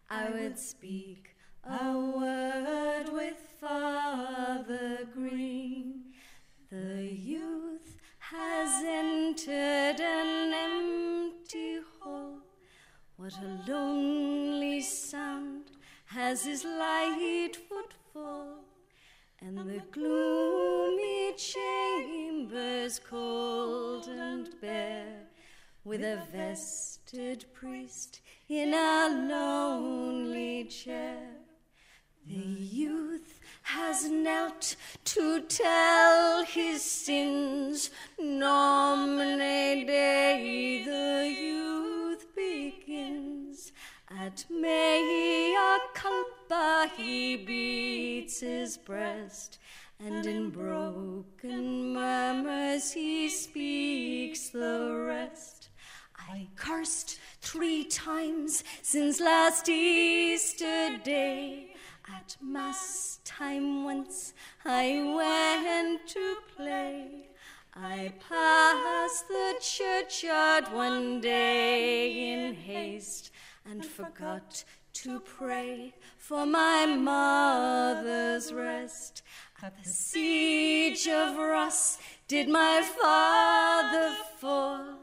I 0.09 0.29
would 0.29 0.57
speak 0.57 1.35
a 1.65 1.91
word 1.91 3.11
with 3.11 3.35
Father 3.59 4.99
Green. 5.13 6.13
The 6.69 7.03
youth 7.03 7.97
has 8.19 8.85
entered 8.85 9.99
an 9.99 10.53
empty 10.53 11.79
hall. 11.99 12.37
What 13.17 13.33
a 13.33 13.69
lonely 13.69 14.79
sound 14.79 15.71
has 16.05 16.45
his 16.45 16.63
light 16.63 17.57
footfall 17.67 18.63
and 19.45 19.57
the 19.57 19.81
gloomy 19.91 21.33
chambers 21.35 22.99
cold 22.99 24.07
and 24.07 24.49
bare, 24.61 25.27
with 25.83 26.01
a 26.01 26.21
vested 26.31 27.45
priest 27.53 28.21
in 28.47 28.73
a 28.73 29.27
lonely 29.29 30.63
chair. 30.65 31.27
The 32.25 32.33
youth 32.33 33.41
has 33.63 34.09
knelt 34.09 34.77
to 35.05 35.41
tell 35.41 36.45
his 36.45 36.81
sins. 36.81 37.89
Nomine 38.17 39.85
Dei, 39.85 40.83
the 40.85 41.27
youth 41.29 42.33
begins. 42.33 43.73
At 44.19 44.45
mea 44.49 45.55
culpa 45.95 46.89
he 46.95 47.35
beats 47.35 48.41
his 48.41 48.77
breast, 48.77 49.57
and 49.99 50.25
in 50.25 50.51
broken 50.51 51.93
murmurs 51.93 52.91
he 52.91 53.27
speaks 53.29 54.49
the 54.49 55.05
rest. 55.07 55.69
I 56.17 56.47
cursed 56.55 57.19
three 57.41 57.85
times 57.85 58.63
since 58.83 59.19
last 59.19 59.67
Easter 59.67 60.97
day. 61.03 61.73
At 62.07 62.37
Mass 62.41 63.19
time 63.25 63.83
once 63.83 64.33
I 64.63 65.01
went 65.17 66.07
to 66.09 66.35
play. 66.55 67.29
I 67.75 68.13
passed 68.29 69.27
the 69.27 69.55
churchyard 69.59 70.71
one 70.71 71.19
day 71.21 72.33
in 72.33 72.53
haste 72.53 73.31
and 73.65 73.85
forgot 73.85 74.63
to 74.93 75.19
pray 75.19 75.93
for 76.17 76.45
my 76.45 76.85
mother's 76.85 78.53
rest. 78.53 79.23
At 79.61 79.81
the 79.81 79.89
siege 79.89 81.07
of 81.07 81.37
Ross 81.37 81.97
did 82.27 82.49
my 82.49 82.81
father 82.99 84.15
fall. 84.39 84.95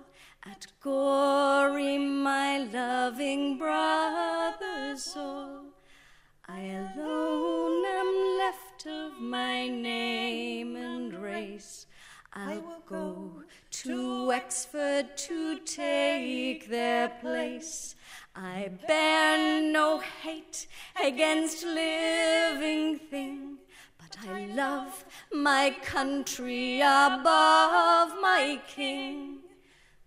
At 0.44 0.66
Gorey, 0.80 1.98
my 1.98 2.58
loving 2.58 3.58
brothers 3.58 5.14
all. 5.16 5.64
I 6.48 6.60
alone 6.60 7.84
am 7.86 8.38
left 8.38 8.86
of 8.86 9.20
my 9.20 9.68
name 9.68 10.76
and 10.76 11.14
race. 11.14 11.86
I 12.32 12.58
will 12.58 12.82
go 12.86 13.42
to 13.70 14.26
Wexford 14.26 15.16
to 15.16 15.58
take 15.60 16.68
their 16.68 17.08
place. 17.08 17.94
I 18.42 18.70
bear 18.86 19.60
no 19.60 19.98
hate 19.98 20.66
against 21.04 21.62
living 21.62 22.98
thing, 22.98 23.58
but 23.98 24.16
I 24.26 24.46
love 24.46 25.04
my 25.30 25.76
country 25.82 26.80
above 26.80 28.14
my 28.22 28.58
king. 28.66 29.40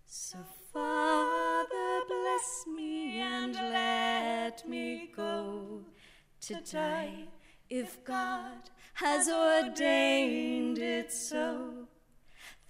So, 0.07 0.39
Father, 0.73 2.01
bless 2.07 2.65
me 2.75 3.19
and 3.19 3.53
let 3.53 4.67
me 4.67 5.11
go 5.15 5.85
to 6.41 6.55
die 6.55 7.27
if 7.69 8.03
God 8.03 8.71
has 8.95 9.29
ordained 9.29 10.79
it 10.79 11.11
so. 11.11 11.82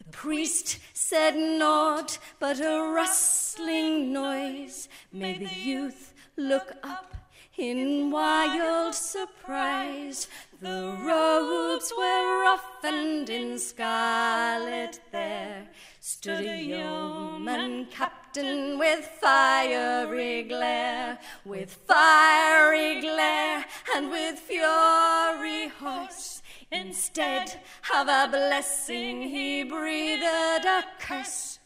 The 0.06 0.12
priest 0.12 0.80
said 0.94 1.36
naught 1.36 2.18
but 2.40 2.60
a 2.60 2.92
rustling 2.94 4.12
noise 4.12 4.90
made 5.12 5.42
the 5.42 5.56
youth 5.56 6.14
look 6.36 6.74
up 6.84 7.16
in 7.58 8.10
wild 8.10 8.96
surprise. 8.96 10.28
The 10.62 10.98
robes 11.02 11.94
were 11.98 12.44
roughened 12.44 13.30
in 13.30 13.60
scarlet 13.60 15.00
there. 15.12 15.68
Stood 16.00 16.46
a 16.46 16.62
yeoman 16.62 17.86
captain 17.86 18.80
with 18.80 19.06
fiery 19.22 20.44
glare, 20.44 21.20
with 21.46 21.72
fiery 21.88 23.02
glare 23.02 23.66
and 23.96 24.10
with 24.10 24.40
fury 24.40 25.68
hoarse. 25.80 26.33
Instead 26.74 27.62
of 27.96 28.08
a 28.08 28.28
blessing, 28.28 29.22
he 29.22 29.64
breathed 29.64 30.24
a 30.24 30.84
curse. 31.00 31.60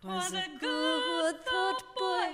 'Twas 0.00 0.32
a 0.32 0.46
good 0.58 1.44
thought, 1.44 1.82
boy, 1.98 2.28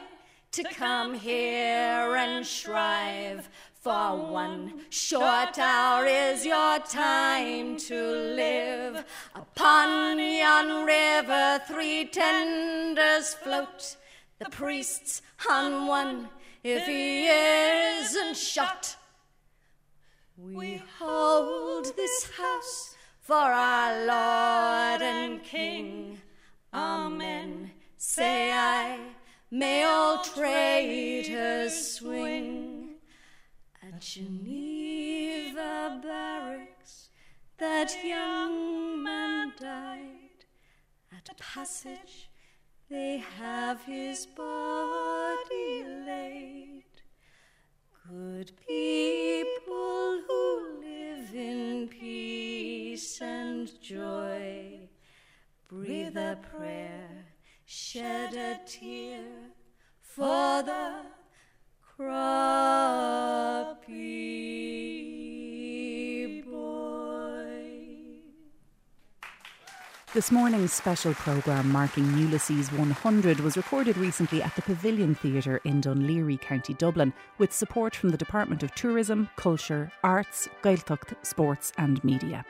to 0.52 0.62
come 0.62 1.14
here 1.14 2.14
and 2.14 2.46
shrive. 2.46 3.48
For 3.80 4.16
one 4.16 4.84
short 4.90 5.58
hour 5.58 6.06
is 6.06 6.46
your 6.46 6.78
time 6.78 7.76
to 7.78 8.00
live. 8.42 9.04
Upon 9.34 10.20
yon 10.20 10.84
river, 10.84 11.60
three 11.66 12.04
tenders 12.04 13.34
float. 13.34 13.96
The 14.38 14.50
priest's 14.50 15.20
on 15.50 15.88
one 15.88 16.28
if 16.62 16.86
he 16.86 17.26
isn't 17.26 18.36
shot. 18.36 18.96
We 20.38 20.82
hold 20.98 21.96
this 21.96 22.28
house 22.36 22.94
for 23.22 23.34
our 23.34 24.00
Lord 24.00 25.00
and 25.00 25.42
King. 25.42 26.20
Amen. 26.74 27.70
Say 27.96 28.52
I, 28.52 28.98
may 29.50 29.84
all 29.84 30.22
traitors 30.22 31.94
swing. 31.94 32.96
At 33.82 34.02
Geneva 34.02 36.00
barracks, 36.02 37.08
that 37.56 37.96
young 38.04 39.02
man 39.02 39.54
died. 39.58 40.44
At 41.16 41.30
a 41.30 41.34
passage, 41.42 42.28
they 42.90 43.24
have 43.38 43.84
his 43.84 44.26
body 44.26 45.82
laid. 46.06 46.75
Good 48.08 48.52
people 48.68 50.20
who 50.28 50.78
live 50.80 51.34
in 51.34 51.88
peace 51.88 53.20
and 53.20 53.68
joy. 53.80 54.78
Breathe 55.68 56.16
a 56.16 56.38
prayer, 56.52 57.26
shed 57.64 58.34
a 58.34 58.60
tear 58.64 59.24
for 60.00 60.62
the 60.62 61.02
croppy 61.98 62.86
This 70.16 70.32
morning's 70.32 70.72
special 70.72 71.12
programme 71.12 71.70
marking 71.70 72.16
Ulysses 72.16 72.72
100 72.72 73.38
was 73.40 73.58
recorded 73.58 73.98
recently 73.98 74.42
at 74.42 74.56
the 74.56 74.62
Pavilion 74.62 75.14
Theatre 75.14 75.60
in 75.64 75.82
Dún 75.82 76.08
Laoghaire, 76.08 76.40
County 76.40 76.72
Dublin, 76.72 77.12
with 77.36 77.52
support 77.52 77.94
from 77.94 78.08
the 78.08 78.16
Department 78.16 78.62
of 78.62 78.74
Tourism, 78.74 79.28
Culture, 79.36 79.92
Arts, 80.02 80.48
Gaeltacht, 80.62 81.14
Sports 81.20 81.70
and 81.76 82.02
Media. 82.02 82.46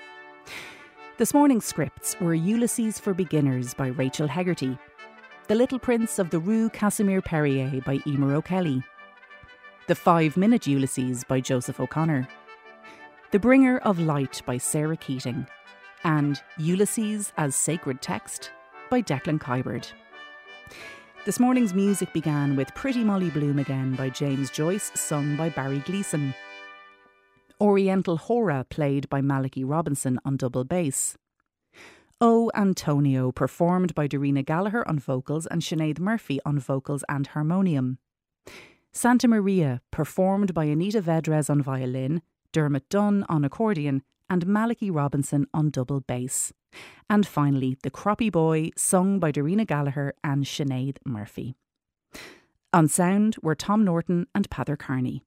This 1.17 1.35
morning's 1.35 1.65
scripts 1.65 2.15
were 2.21 2.35
Ulysses 2.35 3.01
for 3.01 3.13
Beginners 3.13 3.75
by 3.75 3.89
Rachel 3.89 4.29
Hegarty, 4.29 4.79
The 5.49 5.57
Little 5.57 5.81
Prince 5.81 6.21
of 6.21 6.31
the 6.31 6.39
Rue 6.39 6.71
Casimir 6.71 7.21
Perier 7.21 7.85
by 7.85 7.99
Emer 8.07 8.37
O'Kelly, 8.37 8.85
The 9.89 9.97
Five 9.97 10.37
Minute 10.37 10.69
Ulysses 10.69 11.25
by 11.25 11.41
Joseph 11.41 11.81
O'Connor, 11.81 12.29
The 13.33 13.41
Bringer 13.41 13.79
of 13.79 13.99
Light 13.99 14.41
by 14.47 14.57
Sarah 14.57 14.97
Keating, 14.97 15.49
and 16.07 16.41
Ulysses 16.57 17.33
as 17.37 17.57
Sacred 17.57 18.01
Text 18.01 18.53
by 18.91 19.03
Declan 19.03 19.41
Kiberd. 19.41 19.91
This 21.25 21.41
morning's 21.41 21.75
music 21.75 22.13
began 22.13 22.55
with 22.55 22.73
Pretty 22.77 23.03
Molly 23.03 23.29
Bloom 23.29 23.59
Again 23.59 23.97
by 23.97 24.11
James 24.11 24.49
Joyce, 24.49 24.93
sung 24.95 25.35
by 25.35 25.49
Barry 25.49 25.81
Gleeson. 25.81 26.33
Oriental 27.61 28.17
Hora 28.19 28.65
played 28.71 29.09
by 29.09 29.21
Malachy 29.21 29.65
Robinson 29.65 30.21
on 30.25 30.37
double 30.37 30.63
bass. 30.63 31.17
O 32.21 32.53
Antonio 32.55 33.33
performed 33.33 33.93
by 33.97 34.07
Dorina 34.07 34.47
Gallagher 34.47 34.87
on 34.89 35.01
vocals 35.01 35.47
and 35.47 35.61
Sinead 35.61 35.99
Murphy 35.99 36.39
on 36.47 36.61
vocals 36.61 37.03
and 37.09 37.27
harmonium. 37.27 37.99
Santa 38.93 39.27
Maria 39.27 39.81
performed 39.91 40.55
by 40.55 40.67
Anita 40.67 41.03
Vedres 41.03 41.51
on 41.51 41.61
violin, 41.61 42.23
Dermot 42.53 42.89
Dunne 42.89 43.25
on 43.29 43.45
accordion, 43.45 44.05
and 44.29 44.47
Malachy 44.47 44.91
Robinson 44.91 45.47
on 45.55 45.71
double 45.71 46.01
bass. 46.01 46.53
And 47.09 47.27
finally, 47.27 47.77
The 47.83 47.91
Croppy 47.91 48.31
Boy, 48.31 48.71
sung 48.77 49.19
by 49.19 49.33
Dorina 49.33 49.67
Gallagher 49.67 50.15
and 50.23 50.45
Sinead 50.45 50.99
Murphy. 51.05 51.55
On 52.73 52.89
sound 52.89 53.37
were 53.43 53.55
Tom 53.55 53.85
Norton 53.85 54.27
and 54.35 54.51
Pather 54.51 54.79
Carney. 54.79 55.23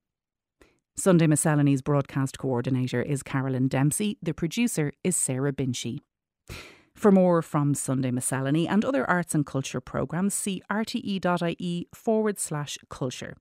Sunday 0.95 1.27
Miscellany's 1.27 1.81
broadcast 1.81 2.37
coordinator 2.37 3.01
is 3.01 3.23
Carolyn 3.23 3.69
Dempsey. 3.69 4.17
The 4.21 4.33
producer 4.33 4.91
is 5.03 5.15
Sarah 5.15 5.53
Binchy. 5.53 6.01
For 6.93 7.11
more 7.11 7.41
from 7.41 7.73
Sunday 7.73 8.11
Miscellany 8.11 8.67
and 8.67 8.83
other 8.83 9.09
arts 9.09 9.33
and 9.33 9.45
culture 9.45 9.79
programmes, 9.79 10.33
see 10.33 10.61
rte.ie 10.69 11.87
forward 11.93 12.37
slash 12.37 12.77
culture. 12.89 13.37